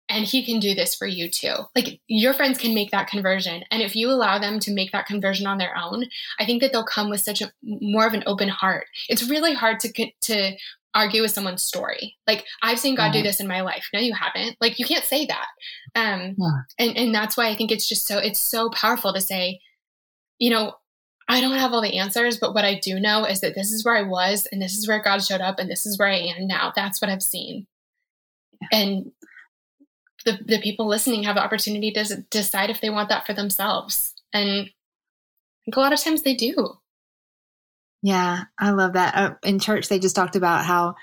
[0.08, 1.56] And he can do this for you too.
[1.76, 3.64] Like your friends can make that conversion.
[3.72, 6.06] And if you allow them to make that conversion on their own,
[6.40, 8.86] I think that they'll come with such a more of an open heart.
[9.10, 10.56] It's really hard to, to
[10.96, 12.16] argue with someone's story.
[12.26, 13.88] Like I've seen God do this in my life.
[13.94, 14.56] No, you haven't.
[14.62, 15.48] Like you can't say that.
[15.94, 16.52] Um, yeah.
[16.80, 19.60] and and that's why I think it's just so it's so powerful to say,
[20.40, 20.74] you know,
[21.28, 23.84] I don't have all the answers, but what I do know is that this is
[23.84, 26.18] where I was, and this is where God showed up, and this is where I
[26.18, 26.72] am now.
[26.76, 27.68] That's what I've seen.
[28.62, 28.80] Yeah.
[28.80, 29.12] And
[30.24, 34.14] the the people listening have the opportunity to decide if they want that for themselves.
[34.34, 36.78] And I think a lot of times they do.
[38.06, 39.16] Yeah, I love that.
[39.16, 40.94] Uh, in church, they just talked about how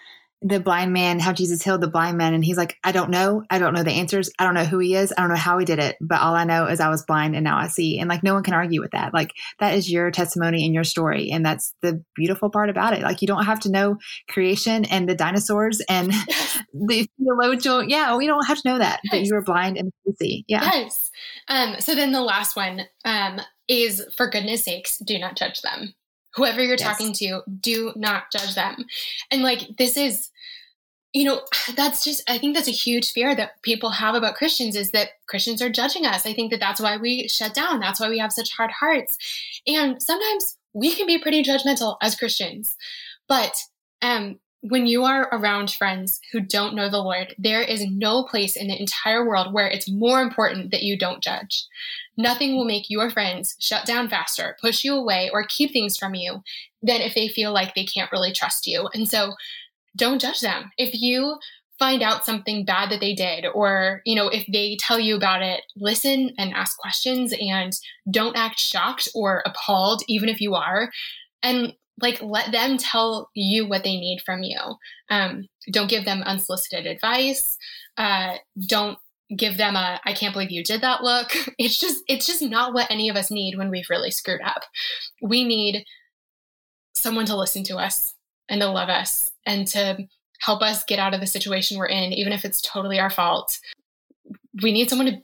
[0.41, 2.33] the blind man, how Jesus healed the blind man.
[2.33, 3.43] And he's like, I don't know.
[3.51, 4.31] I don't know the answers.
[4.39, 5.13] I don't know who he is.
[5.19, 5.97] I don't know how he did it.
[6.01, 7.99] But all I know is I was blind and now I see.
[7.99, 9.13] And like, no one can argue with that.
[9.13, 11.29] Like, that is your testimony and your story.
[11.33, 13.03] And that's the beautiful part about it.
[13.03, 13.97] Like, you don't have to know
[14.29, 16.13] creation and the dinosaurs and
[16.73, 17.83] the theological.
[17.83, 19.01] Yeah, we don't have to know that.
[19.03, 19.11] Yes.
[19.11, 20.45] But you were blind and you see.
[20.47, 20.63] Yeah.
[20.63, 21.11] Yes.
[21.49, 25.97] Um, so then the last one um, is for goodness sakes, do not judge them
[26.35, 26.83] whoever you're yes.
[26.83, 28.85] talking to, do not judge them.
[29.31, 30.31] And like, this is,
[31.13, 31.43] you know,
[31.77, 35.11] that's just, I think that's a huge fear that people have about Christians is that
[35.29, 36.25] Christians are judging us.
[36.25, 37.81] I think that that's why we shut down.
[37.81, 39.19] That's why we have such hard hearts.
[39.67, 42.75] And sometimes we can be pretty judgmental as Christians.
[43.29, 43.55] But
[44.01, 48.57] um, when you are around friends who don't know the Lord, there is no place
[48.57, 51.67] in the entire world where it's more important that you don't judge.
[52.17, 56.15] Nothing will make your friends shut down faster, push you away, or keep things from
[56.15, 56.43] you
[56.83, 58.89] than if they feel like they can't really trust you.
[58.95, 59.33] And so
[59.97, 60.71] don't judge them.
[60.77, 61.39] If you
[61.79, 65.43] find out something bad that they did, or, you know, if they tell you about
[65.43, 67.73] it, listen and ask questions and
[68.11, 70.91] don't act shocked or appalled, even if you are.
[71.43, 74.59] And like let them tell you what they need from you.
[75.11, 77.57] Um, don't give them unsolicited advice.
[77.97, 78.37] Uh,
[78.67, 78.99] don't
[79.37, 81.33] give them a I can't believe you did that look.
[81.59, 84.63] It's just it's just not what any of us need when we've really screwed up.
[85.21, 85.85] We need
[86.95, 88.15] someone to listen to us
[88.49, 89.99] and to love us and to
[90.41, 93.59] help us get out of the situation we're in even if it's totally our fault.
[94.63, 95.19] We need someone to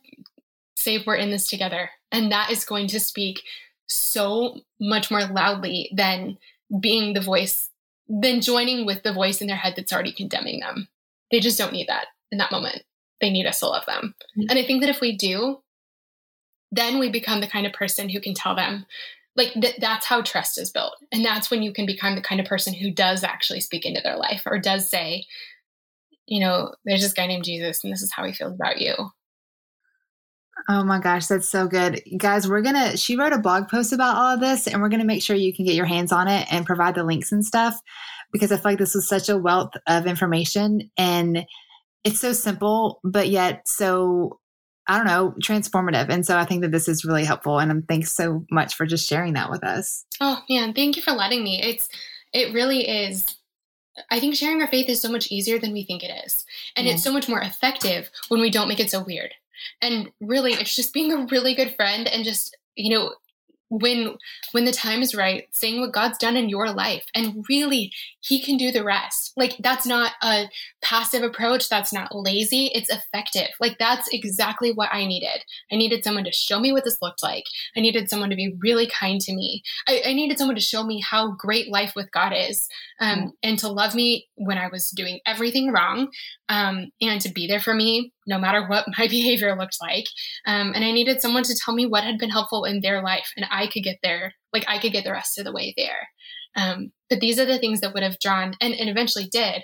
[0.77, 3.43] say we're in this together and that is going to speak
[3.89, 6.39] so much more loudly than
[6.81, 7.71] being the voice
[8.09, 10.89] than joining with the voice in their head that's already condemning them.
[11.31, 12.83] They just don't need that in that moment
[13.21, 14.15] they need us to love them.
[14.37, 14.51] Mm-hmm.
[14.51, 15.61] And I think that if we do,
[16.71, 18.87] then we become the kind of person who can tell them,
[19.37, 20.97] like, th- that's how trust is built.
[21.13, 24.01] And that's when you can become the kind of person who does actually speak into
[24.03, 25.25] their life or does say,
[26.27, 28.95] you know, there's this guy named Jesus and this is how he feels about you.
[30.69, 32.03] Oh my gosh, that's so good.
[32.19, 34.89] Guys, we're going to, she wrote a blog post about all of this and we're
[34.89, 37.33] going to make sure you can get your hands on it and provide the links
[37.33, 37.81] and stuff
[38.33, 40.91] because I feel like this was such a wealth of information.
[40.99, 41.47] And
[42.05, 44.39] it's so simple, but yet so
[44.91, 46.09] I don't know, transformative.
[46.09, 47.59] And so I think that this is really helpful.
[47.59, 50.07] And um, thanks so much for just sharing that with us.
[50.19, 51.61] Oh man, thank you for letting me.
[51.63, 51.89] It's
[52.33, 53.37] it really is
[54.11, 56.45] I think sharing our faith is so much easier than we think it is.
[56.77, 59.35] And it's so much more effective when we don't make it so weird.
[59.83, 63.15] And really, it's just being a really good friend and just, you know,
[63.71, 64.17] when
[64.53, 68.43] when the time is right saying what god's done in your life and really he
[68.43, 70.49] can do the rest like that's not a
[70.83, 76.05] passive approach that's not lazy it's effective like that's exactly what i needed i needed
[76.05, 77.45] someone to show me what this looked like
[77.77, 80.85] i needed someone to be really kind to me i, I needed someone to show
[80.85, 82.69] me how great life with god is
[83.01, 83.31] um, mm.
[83.43, 86.09] and to love me when i was doing everything wrong
[86.49, 90.05] um, and to be there for me no matter what my behavior looked like.
[90.47, 93.33] Um, and I needed someone to tell me what had been helpful in their life,
[93.37, 96.09] and I could get there, like I could get the rest of the way there.
[96.59, 99.63] Um, but these are the things that would have drawn, and, and eventually did,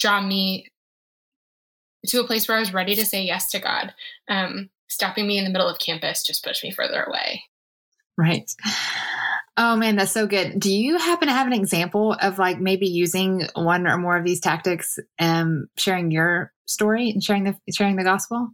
[0.00, 0.66] draw me
[2.06, 3.92] to a place where I was ready to say yes to God.
[4.28, 7.42] Um, stopping me in the middle of campus just pushed me further away.
[8.16, 8.50] Right.
[9.56, 10.58] Oh man, that's so good.
[10.58, 14.24] Do you happen to have an example of like maybe using one or more of
[14.24, 18.48] these tactics and sharing your story and sharing the sharing the gospel?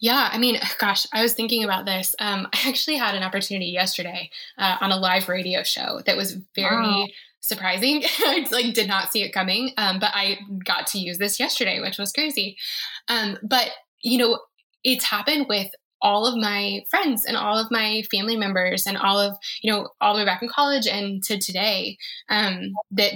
[0.00, 2.14] Yeah, I mean, gosh, I was thinking about this.
[2.18, 6.38] Um, I actually had an opportunity yesterday uh, on a live radio show that was
[6.54, 7.06] very wow.
[7.40, 8.02] surprising.
[8.18, 11.80] I like did not see it coming, um, but I got to use this yesterday,
[11.80, 12.56] which was crazy.
[13.08, 13.70] Um, but
[14.02, 14.40] you know,
[14.82, 15.70] it's happened with
[16.02, 19.90] all of my friends and all of my family members and all of you know
[20.00, 21.98] all the way back in college and to today
[22.30, 23.12] um, that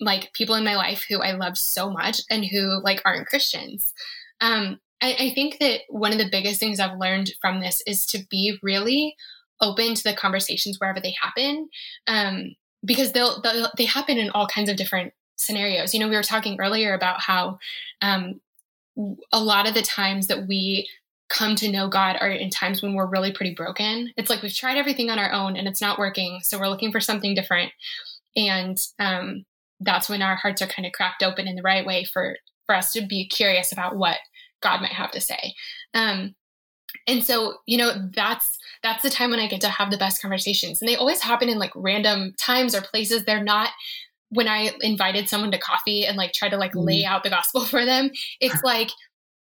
[0.00, 3.92] like people in my life who I love so much and who like aren't Christians.
[4.40, 8.06] Um, I, I think that one of the biggest things I've learned from this is
[8.06, 9.14] to be really
[9.60, 11.68] open to the conversations wherever they happen,
[12.06, 15.94] um, because they'll, they'll they happen in all kinds of different scenarios.
[15.94, 17.58] You know, we were talking earlier about how
[18.02, 18.40] um,
[19.32, 20.88] a lot of the times that we
[21.28, 24.12] come to know God are in times when we're really pretty broken.
[24.16, 26.92] It's like we've tried everything on our own and it's not working, so we're looking
[26.92, 27.72] for something different.
[28.36, 29.44] And um,
[29.80, 32.36] that's when our hearts are kind of cracked open in the right way for
[32.66, 34.18] for us to be curious about what
[34.60, 35.54] God might have to say.
[35.94, 36.34] Um,
[37.06, 40.22] and so, you know, that's that's the time when I get to have the best
[40.22, 43.24] conversations, and they always happen in like random times or places.
[43.24, 43.70] They're not
[44.30, 47.06] when I invited someone to coffee and like try to like lay mm.
[47.06, 48.10] out the gospel for them.
[48.40, 48.90] It's like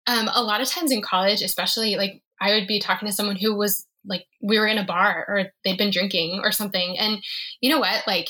[0.07, 3.37] um, a lot of times in college, especially like I would be talking to someone
[3.37, 7.23] who was like we were in a bar or they'd been drinking or something, and
[7.61, 8.27] you know what, like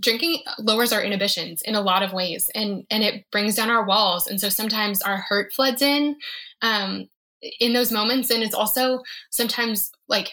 [0.00, 3.84] drinking lowers our inhibitions in a lot of ways and and it brings down our
[3.84, 4.26] walls.
[4.26, 6.16] And so sometimes our hurt floods in
[6.62, 7.08] um
[7.60, 8.30] in those moments.
[8.30, 10.32] And it's also sometimes like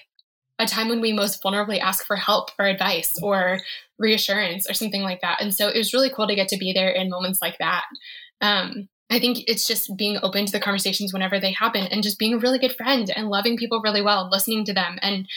[0.57, 3.59] a time when we most vulnerably ask for help or advice or
[3.99, 5.41] reassurance or something like that.
[5.41, 7.86] And so it was really cool to get to be there in moments like that.
[8.41, 12.18] Um I think it's just being open to the conversations whenever they happen and just
[12.18, 15.28] being a really good friend and loving people really well, listening to them and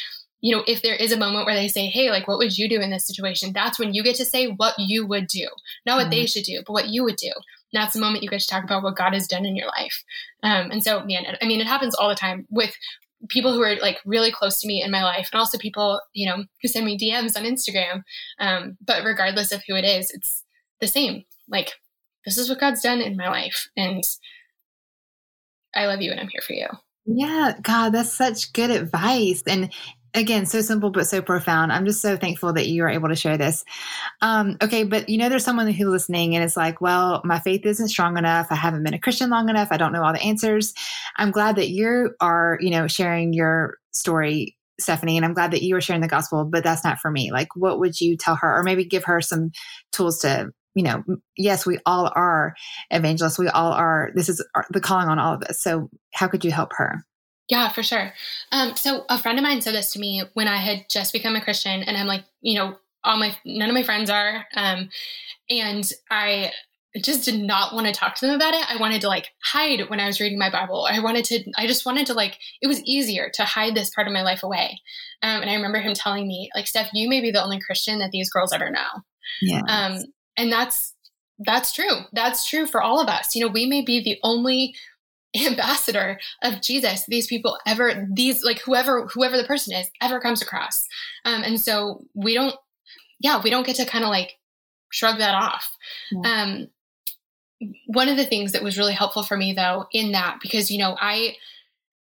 [0.41, 2.68] you know, if there is a moment where they say, Hey, like, what would you
[2.68, 3.53] do in this situation?
[3.53, 5.49] That's when you get to say what you would do,
[5.84, 6.11] not what mm-hmm.
[6.11, 7.32] they should do, but what you would do.
[7.72, 9.66] And that's the moment you get to talk about what God has done in your
[9.66, 10.05] life.
[10.43, 12.72] Um, and so, man, I mean, it happens all the time with
[13.28, 16.26] people who are like really close to me in my life and also people, you
[16.26, 18.03] know, who send me DMs on Instagram.
[18.39, 20.45] Um, but regardless of who it is, it's
[20.80, 21.24] the same.
[21.49, 21.72] Like,
[22.24, 23.68] this is what God's done in my life.
[23.76, 24.05] And
[25.74, 26.66] I love you and I'm here for you.
[27.07, 29.43] Yeah, God, that's such good advice.
[29.47, 29.72] And
[30.14, 31.72] again so simple but so profound.
[31.72, 33.64] I'm just so thankful that you are able to share this.
[34.22, 37.64] Um, okay but you know there's someone who's listening and it's like well my faith
[37.64, 38.48] isn't strong enough.
[38.50, 39.68] I haven't been a christian long enough.
[39.70, 40.74] I don't know all the answers.
[41.16, 45.62] I'm glad that you are you know sharing your story stephanie and i'm glad that
[45.62, 47.32] you are sharing the gospel but that's not for me.
[47.32, 49.50] Like what would you tell her or maybe give her some
[49.92, 51.02] tools to you know
[51.36, 52.54] yes we all are
[52.90, 53.38] evangelists.
[53.38, 55.61] We all are this is the calling on all of us.
[55.61, 57.04] So how could you help her
[57.49, 58.12] yeah, for sure.
[58.53, 61.36] Um, so a friend of mine said this to me when I had just become
[61.36, 64.90] a Christian, and I'm like, you know, all my none of my friends are, um,
[65.49, 66.53] and I
[67.03, 68.64] just did not want to talk to them about it.
[68.68, 70.86] I wanted to like hide when I was reading my Bible.
[70.90, 74.07] I wanted to, I just wanted to like, it was easier to hide this part
[74.07, 74.80] of my life away.
[75.22, 77.99] Um, and I remember him telling me, like, Steph, you may be the only Christian
[77.99, 78.86] that these girls ever know.
[79.42, 79.62] Yeah.
[79.68, 79.99] Um,
[80.36, 80.94] and that's
[81.40, 82.01] that's true.
[82.12, 83.34] That's true for all of us.
[83.34, 84.74] You know, we may be the only
[85.36, 90.42] ambassador of Jesus these people ever these like whoever whoever the person is ever comes
[90.42, 90.86] across.
[91.24, 92.54] Um and so we don't
[93.20, 94.38] yeah we don't get to kind of like
[94.90, 95.76] shrug that off.
[96.10, 96.42] Yeah.
[96.42, 96.68] um
[97.86, 100.78] one of the things that was really helpful for me though in that because you
[100.78, 101.36] know I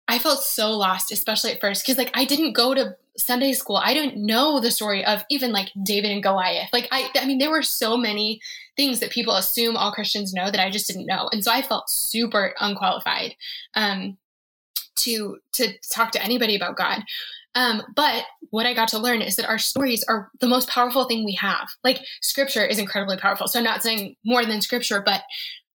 [0.07, 3.77] I felt so lost especially at first cuz like I didn't go to Sunday school.
[3.77, 6.69] I didn't know the story of even like David and Goliath.
[6.73, 8.41] Like I I mean there were so many
[8.77, 11.29] things that people assume all Christians know that I just didn't know.
[11.33, 13.35] And so I felt super unqualified
[13.75, 14.17] um,
[14.97, 17.03] to to talk to anybody about God.
[17.55, 21.07] Um, but what I got to learn is that our stories are the most powerful
[21.07, 21.69] thing we have.
[21.83, 23.49] Like scripture is incredibly powerful.
[23.49, 25.23] So I'm not saying more than scripture, but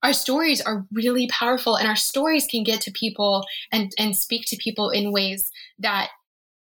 [0.03, 4.45] our stories are really powerful and our stories can get to people and and speak
[4.47, 6.09] to people in ways that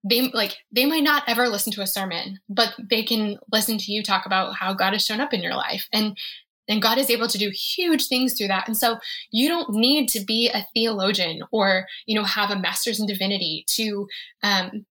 [0.03, 3.91] they like they might not ever listen to a sermon but they can listen to
[3.91, 5.87] you talk about how god has shown up in your life.
[5.93, 6.17] And
[6.67, 8.67] and god is able to do huge things through that.
[8.67, 8.97] And so
[9.31, 13.63] you don't need to be a theologian or you know have a master's in divinity
[13.69, 14.07] to
[14.43, 14.85] um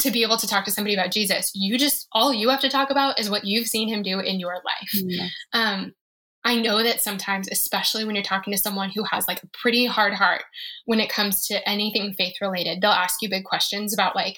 [0.00, 1.50] to be able to talk to somebody about jesus.
[1.54, 4.40] You just all you have to talk about is what you've seen him do in
[4.40, 4.90] your life.
[4.92, 5.30] Yes.
[5.52, 5.92] um
[6.44, 9.86] I know that sometimes, especially when you're talking to someone who has like a pretty
[9.86, 10.42] hard heart
[10.84, 14.36] when it comes to anything faith related, they'll ask you big questions about like,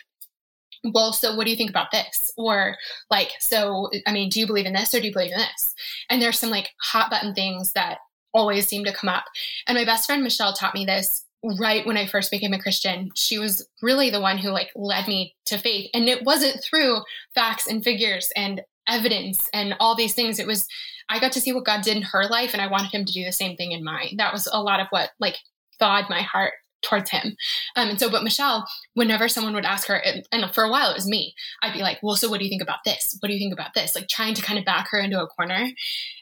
[0.84, 2.30] well, so what do you think about this?
[2.36, 2.76] Or
[3.10, 5.74] like, so, I mean, do you believe in this or do you believe in this?
[6.08, 7.98] And there's some like hot button things that
[8.32, 9.24] always seem to come up.
[9.66, 11.24] And my best friend Michelle taught me this
[11.58, 13.10] right when I first became a Christian.
[13.16, 15.90] She was really the one who like led me to faith.
[15.94, 17.00] And it wasn't through
[17.34, 20.38] facts and figures and evidence and all these things.
[20.38, 20.66] It was
[21.08, 23.12] I got to see what God did in her life and I wanted him to
[23.12, 24.14] do the same thing in mine.
[24.16, 25.36] That was a lot of what like
[25.78, 27.36] thawed my heart towards him.
[27.74, 30.90] Um, and so, but Michelle, whenever someone would ask her, and, and, for a while
[30.90, 33.16] it was me, I'd be like, well, so what do you think about this?
[33.20, 33.94] What do you think about this?
[33.94, 35.68] Like trying to kind of back her into a corner.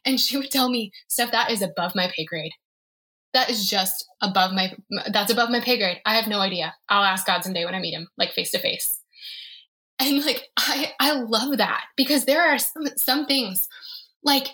[0.04, 2.52] And she would tell me, stuff that is above my pay grade.
[3.32, 4.74] That is just above my,
[5.12, 5.98] that's above my pay grade.
[6.06, 6.74] I have no idea.
[6.88, 9.00] I'll ask God someday when I meet him, like face to face.
[10.01, 13.68] And like, I, I love that because there are some, some things
[14.22, 14.49] like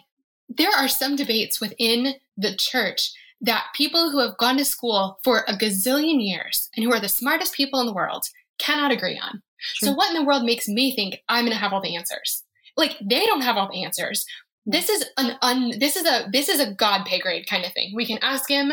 [0.48, 5.44] there are some debates within the church that people who have gone to school for
[5.48, 8.24] a gazillion years and who are the smartest people in the world
[8.58, 9.42] cannot agree on.
[9.76, 12.44] So what in the world makes me think I'm going to have all the answers?
[12.76, 14.24] Like they don't have all the answers.
[14.66, 17.72] This is an un, this is a this is a god pay grade kind of
[17.72, 17.92] thing.
[17.94, 18.72] We can ask him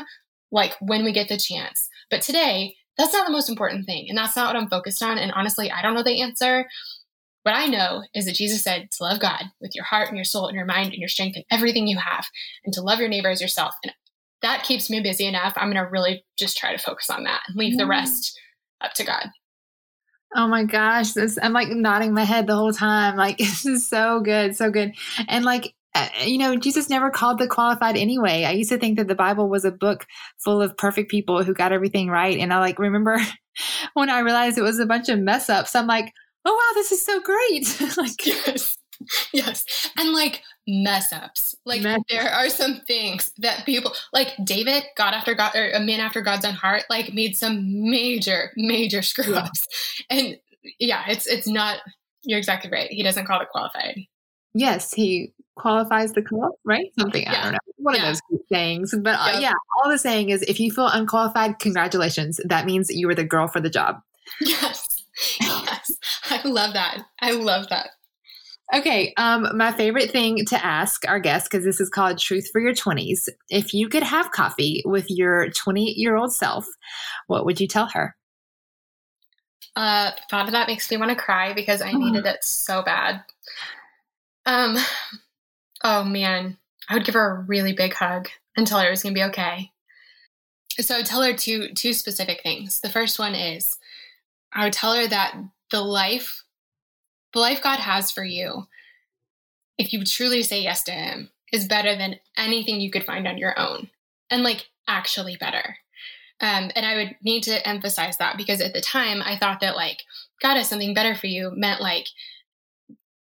[0.51, 1.89] like when we get the chance.
[2.09, 5.17] But today, that's not the most important thing and that's not what I'm focused on
[5.17, 6.65] and honestly, I don't know the answer.
[7.43, 10.25] What I know is that Jesus said to love God with your heart and your
[10.25, 12.25] soul and your mind and your strength and everything you have,
[12.65, 13.73] and to love your neighbor as yourself.
[13.85, 13.93] And
[14.41, 15.53] that keeps me busy enough.
[15.55, 17.77] I'm going to really just try to focus on that and leave yeah.
[17.77, 17.91] the mm-hmm.
[17.91, 18.37] rest
[18.81, 19.27] up to God.
[20.35, 23.15] Oh my gosh, this I'm like nodding my head the whole time.
[23.15, 24.93] Like this is so good, so good.
[25.27, 28.43] And like Uh, you know, Jesus never called the qualified anyway.
[28.43, 30.05] I used to think that the Bible was a book
[30.37, 32.37] full of perfect people who got everything right.
[32.37, 33.19] And I like remember
[33.93, 36.13] when I realized it was a bunch of mess ups, I'm like,
[36.45, 37.97] oh wow, this is so great.
[37.97, 38.77] like yes.
[39.33, 39.91] yes.
[39.97, 41.55] And like mess ups.
[41.65, 45.79] Like mess there are some things that people like David, God after God or a
[45.79, 49.65] man after God's own heart, like made some major, major screw ups.
[50.09, 50.17] Yeah.
[50.17, 50.37] And
[50.79, 51.79] yeah, it's it's not
[52.23, 52.89] you're exactly right.
[52.89, 53.99] He doesn't call it qualified.
[54.53, 56.91] Yes, he qualifies the call, right?
[56.97, 57.39] Something yeah.
[57.39, 57.60] I don't know.
[57.78, 58.12] One yeah.
[58.12, 58.93] of those sayings.
[59.01, 62.39] But uh, yeah, all the saying is if you feel unqualified, congratulations.
[62.45, 64.01] That means you were the girl for the job.
[64.41, 64.88] Yes.
[65.41, 65.93] Yes.
[66.30, 66.99] I love that.
[67.22, 67.89] I love that.
[68.76, 72.60] Okay, um, my favorite thing to ask our guests, because this is called Truth for
[72.60, 73.30] Your 20s.
[73.49, 76.68] If you could have coffee with your 20 year old self,
[77.28, 78.16] what would you tell her?
[79.78, 83.24] Uh, thought of that makes me want to cry because I needed it so bad.
[84.45, 84.76] Um,
[85.84, 86.57] oh man,
[86.89, 89.23] I would give her a really big hug and tell her it was gonna be
[89.23, 89.71] okay.
[90.80, 92.80] So I would tell her two two specific things.
[92.82, 93.78] The first one is
[94.53, 95.36] I would tell her that
[95.71, 96.43] the life
[97.34, 98.67] the life God has for you,
[99.78, 103.38] if you truly say yes to Him, is better than anything you could find on
[103.38, 103.89] your own,
[104.30, 105.78] and like actually better.
[106.39, 109.75] Um, and I would need to emphasize that because at the time I thought that
[109.75, 110.03] like
[110.41, 112.07] God has something better for you meant like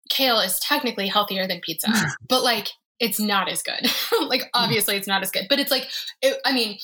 [0.10, 1.88] kale is technically healthier than pizza,
[2.30, 2.68] but like
[2.99, 3.89] it's not as good.
[4.28, 5.88] like obviously it's not as good, but it's like
[6.22, 6.78] it, I mean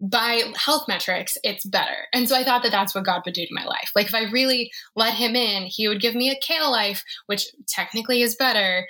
[0.00, 2.06] by health metrics, it's better.
[2.12, 3.90] And so I thought that that's what God would do to my life.
[3.94, 7.46] Like if I really let him in, he would give me a kale life, which
[7.66, 8.86] technically is better,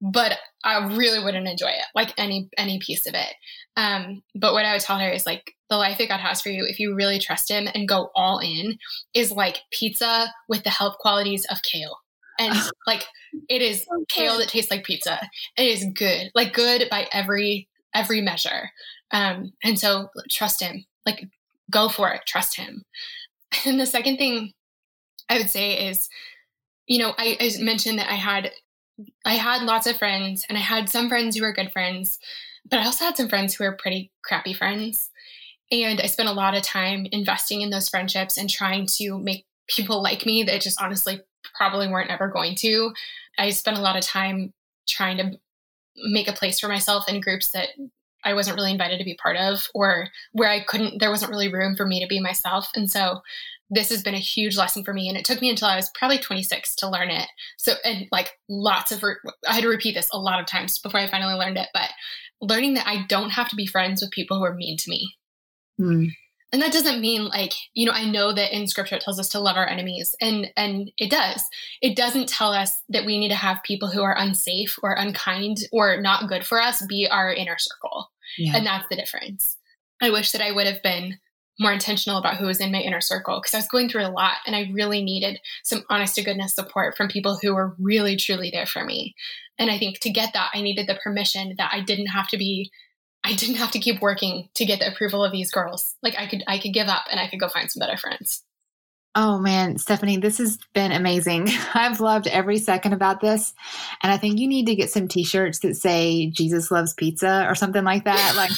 [0.00, 3.34] but I really wouldn't enjoy it, like any any piece of it.
[3.76, 6.48] Um, but what I would tell her is like the life that God has for
[6.48, 8.78] you, if you really trust him and go all in,
[9.14, 11.98] is like pizza with the health qualities of kale.
[12.42, 13.04] And like
[13.48, 15.18] it is kale that tastes like pizza.
[15.56, 18.70] It is good, like good by every every measure.
[19.10, 21.24] Um, and so trust him, like
[21.70, 22.84] go for it, trust him.
[23.66, 24.54] And the second thing
[25.28, 26.08] I would say is,
[26.86, 28.50] you know, I, I mentioned that I had
[29.26, 32.18] I had lots of friends and I had some friends who were good friends,
[32.68, 35.10] but I also had some friends who were pretty crappy friends.
[35.70, 39.46] And I spent a lot of time investing in those friendships and trying to make
[39.68, 41.20] people like me that just honestly
[41.54, 42.92] probably weren't ever going to.
[43.38, 44.52] I spent a lot of time
[44.88, 45.38] trying to
[45.96, 47.68] make a place for myself in groups that
[48.24, 51.52] I wasn't really invited to be part of, or where I couldn't, there wasn't really
[51.52, 52.68] room for me to be myself.
[52.74, 53.20] And so
[53.68, 55.08] this has been a huge lesson for me.
[55.08, 57.26] And it took me until I was probably 26 to learn it.
[57.58, 59.16] So, and like lots of, re-
[59.48, 61.90] I had to repeat this a lot of times before I finally learned it, but
[62.40, 65.14] learning that I don't have to be friends with people who are mean to me.
[65.80, 66.12] Mm
[66.52, 69.28] and that doesn't mean like you know i know that in scripture it tells us
[69.28, 71.42] to love our enemies and and it does.
[71.80, 75.58] It doesn't tell us that we need to have people who are unsafe or unkind
[75.72, 78.10] or not good for us be our inner circle.
[78.38, 78.56] Yeah.
[78.56, 79.56] and that's the difference.
[80.00, 81.18] I wish that i would have been
[81.60, 84.08] more intentional about who was in my inner circle because i was going through a
[84.08, 88.16] lot and i really needed some honest to goodness support from people who were really
[88.16, 89.14] truly there for me.
[89.58, 92.38] And i think to get that i needed the permission that i didn't have to
[92.38, 92.70] be
[93.24, 95.94] I didn't have to keep working to get the approval of these girls.
[96.02, 98.42] Like I could I could give up and I could go find some better friends.
[99.14, 101.48] Oh man, Stephanie, this has been amazing.
[101.74, 103.52] I've loved every second about this.
[104.02, 107.54] And I think you need to get some t-shirts that say Jesus loves pizza or
[107.54, 108.34] something like that.
[108.36, 108.50] Like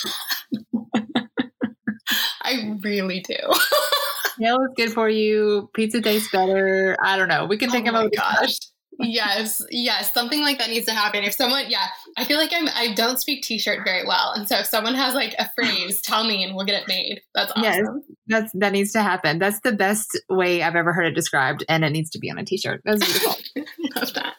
[2.43, 3.35] I really do.
[4.39, 5.71] Kale is good for you.
[5.75, 6.97] Pizza tastes better.
[7.03, 7.47] I don't know.
[7.47, 8.59] We can oh think oh about gosh
[9.01, 11.25] yes, yes, something like that needs to happen.
[11.25, 11.87] If someone, yeah,
[12.17, 15.15] I feel like I'm I don't speak t-shirt very well, and so if someone has
[15.15, 17.21] like a phrase, tell me and we'll get it made.
[17.35, 17.63] That's awesome.
[17.65, 17.87] Yes,
[18.27, 19.39] that's that needs to happen.
[19.39, 22.39] That's the best way I've ever heard it described, and it needs to be on
[22.39, 22.83] a t-shirt.
[22.85, 23.37] That's beautiful.
[23.97, 24.35] Love that.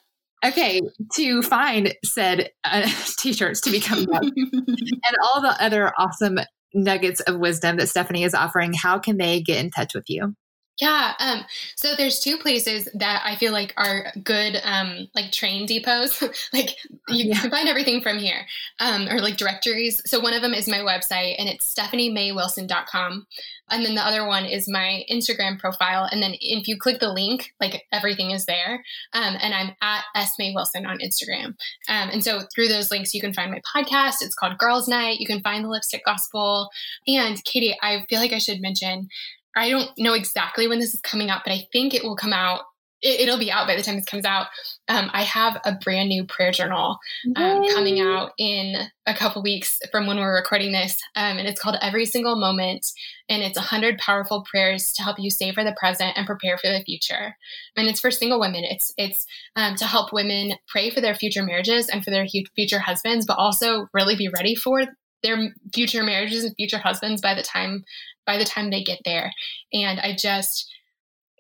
[0.46, 0.82] Okay,
[1.16, 2.88] to find said uh,
[3.18, 6.38] t-shirts to become and all the other awesome
[6.74, 10.36] nuggets of wisdom that Stephanie is offering, how can they get in touch with you?
[10.82, 11.14] Yeah.
[11.20, 11.46] Um,
[11.76, 16.22] so there's two places that I feel like are good, um, like train depots.
[16.54, 16.76] like
[17.08, 17.40] you yeah.
[17.40, 18.46] can find everything from here,
[18.82, 20.02] um, or like directories.
[20.06, 23.26] So one of them is my website and it's stephaniemaywilson.com.
[23.72, 26.08] And then the other one is my Instagram profile.
[26.12, 28.84] And then if you click the link, like everything is there.
[29.14, 31.56] Um, and I'm at S May Wilson on Instagram.
[31.88, 34.16] Um, and so through those links, you can find my podcast.
[34.22, 35.20] It's called Girls Night.
[35.20, 36.70] You can find the Lipstick Gospel.
[37.08, 39.08] And Katie, I feel like I should mention
[39.56, 42.34] I don't know exactly when this is coming out, but I think it will come
[42.34, 42.62] out.
[43.02, 44.48] It, will be out by the time this comes out.
[44.88, 46.98] Um, I have a brand new prayer journal
[47.36, 51.62] um, coming out in a couple weeks from when we're recording this, um, and it's
[51.62, 52.88] called Every Single Moment,
[53.30, 56.68] and it's a hundred powerful prayers to help you savor the present and prepare for
[56.68, 57.36] the future.
[57.78, 58.64] And it's for single women.
[58.64, 62.26] It's it's um, to help women pray for their future marriages and for their
[62.56, 64.84] future husbands, but also really be ready for
[65.24, 67.84] their future marriages and future husbands by the time
[68.26, 69.32] by the time they get there.
[69.72, 70.72] And I just,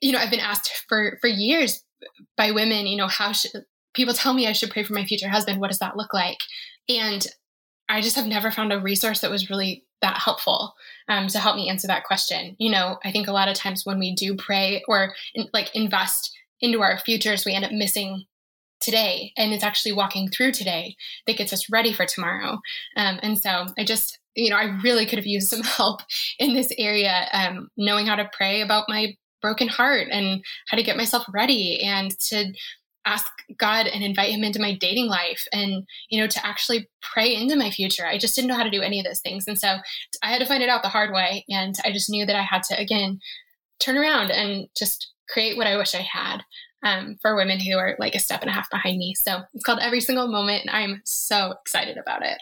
[0.01, 1.83] you know, I've been asked for for years
[2.37, 3.51] by women, you know, how should
[3.93, 5.59] people tell me I should pray for my future husband.
[5.59, 6.39] What does that look like?
[6.87, 7.25] And
[7.89, 10.73] I just have never found a resource that was really that helpful
[11.07, 12.55] um, to help me answer that question.
[12.59, 15.75] You know, I think a lot of times when we do pray or in, like
[15.75, 18.25] invest into our futures, we end up missing
[18.79, 19.31] today.
[19.37, 20.95] And it's actually walking through today
[21.27, 22.59] that gets us ready for tomorrow.
[22.97, 26.01] Um, and so I just, you know, I really could have used some help
[26.39, 30.83] in this area, um, knowing how to pray about my broken heart and how to
[30.83, 32.51] get myself ready and to
[33.05, 37.35] ask God and invite him into my dating life and you know to actually pray
[37.35, 38.07] into my future.
[38.07, 39.47] I just didn't know how to do any of those things.
[39.47, 39.77] And so
[40.23, 42.41] I had to find it out the hard way and I just knew that I
[42.41, 43.19] had to again
[43.79, 46.43] turn around and just create what I wish I had
[46.85, 49.13] um, for women who are like a step and a half behind me.
[49.15, 52.37] So it's called Every Single Moment and I'm so excited about it.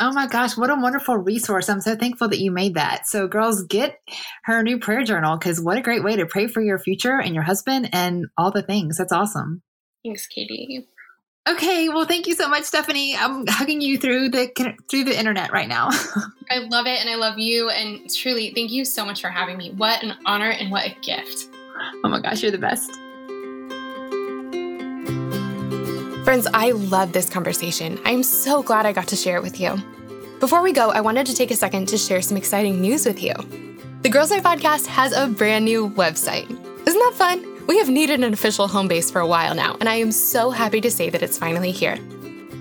[0.00, 1.68] Oh my gosh, what a wonderful resource.
[1.68, 3.08] I'm so thankful that you made that.
[3.08, 4.00] So, girls, get
[4.44, 7.34] her new prayer journal because what a great way to pray for your future and
[7.34, 8.98] your husband and all the things.
[8.98, 9.60] That's awesome.
[10.04, 10.86] Thanks, Katie.
[11.48, 13.16] Okay, well, thank you so much, Stephanie.
[13.16, 14.48] I'm hugging you through the
[14.88, 15.88] through the internet right now.
[16.50, 19.56] I love it, and I love you, and truly, thank you so much for having
[19.56, 19.72] me.
[19.72, 21.48] What an honor and what a gift!
[22.04, 22.90] Oh my gosh, you're the best.
[26.24, 27.98] Friends, I love this conversation.
[28.04, 29.76] I'm so glad I got to share it with you.
[30.40, 33.22] Before we go, I wanted to take a second to share some exciting news with
[33.22, 33.32] you.
[34.02, 36.48] The Girls Night Podcast has a brand new website.
[36.86, 37.66] Isn't that fun?
[37.66, 40.50] We have needed an official home base for a while now, and I am so
[40.50, 41.96] happy to say that it's finally here.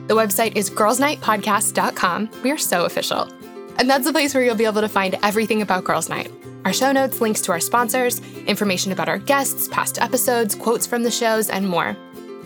[0.07, 2.29] The website is girlsnightpodcast.com.
[2.43, 3.29] We are so official.
[3.77, 6.31] And that's the place where you'll be able to find everything about Girls Night
[6.65, 11.03] our show notes, links to our sponsors, information about our guests, past episodes, quotes from
[11.03, 11.95] the shows, and more.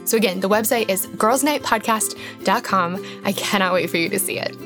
[0.05, 3.05] So, again, the website is girlsnightpodcast.com.
[3.23, 4.57] I cannot wait for you to see it.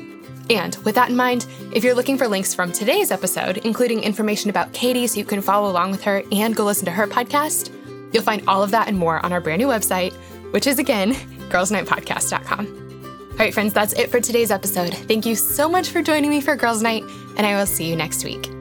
[0.48, 4.50] And with that in mind, if you're looking for links from today's episode, including information
[4.50, 7.72] about Katie so you can follow along with her and go listen to her podcast,
[8.12, 10.12] you'll find all of that and more on our brand new website,
[10.52, 11.14] which is again,
[11.50, 12.84] girlsnightpodcast.com.
[13.32, 14.94] All right, friends, that's it for today's episode.
[14.94, 17.02] Thank you so much for joining me for Girls Night,
[17.36, 18.55] and I will see you next week.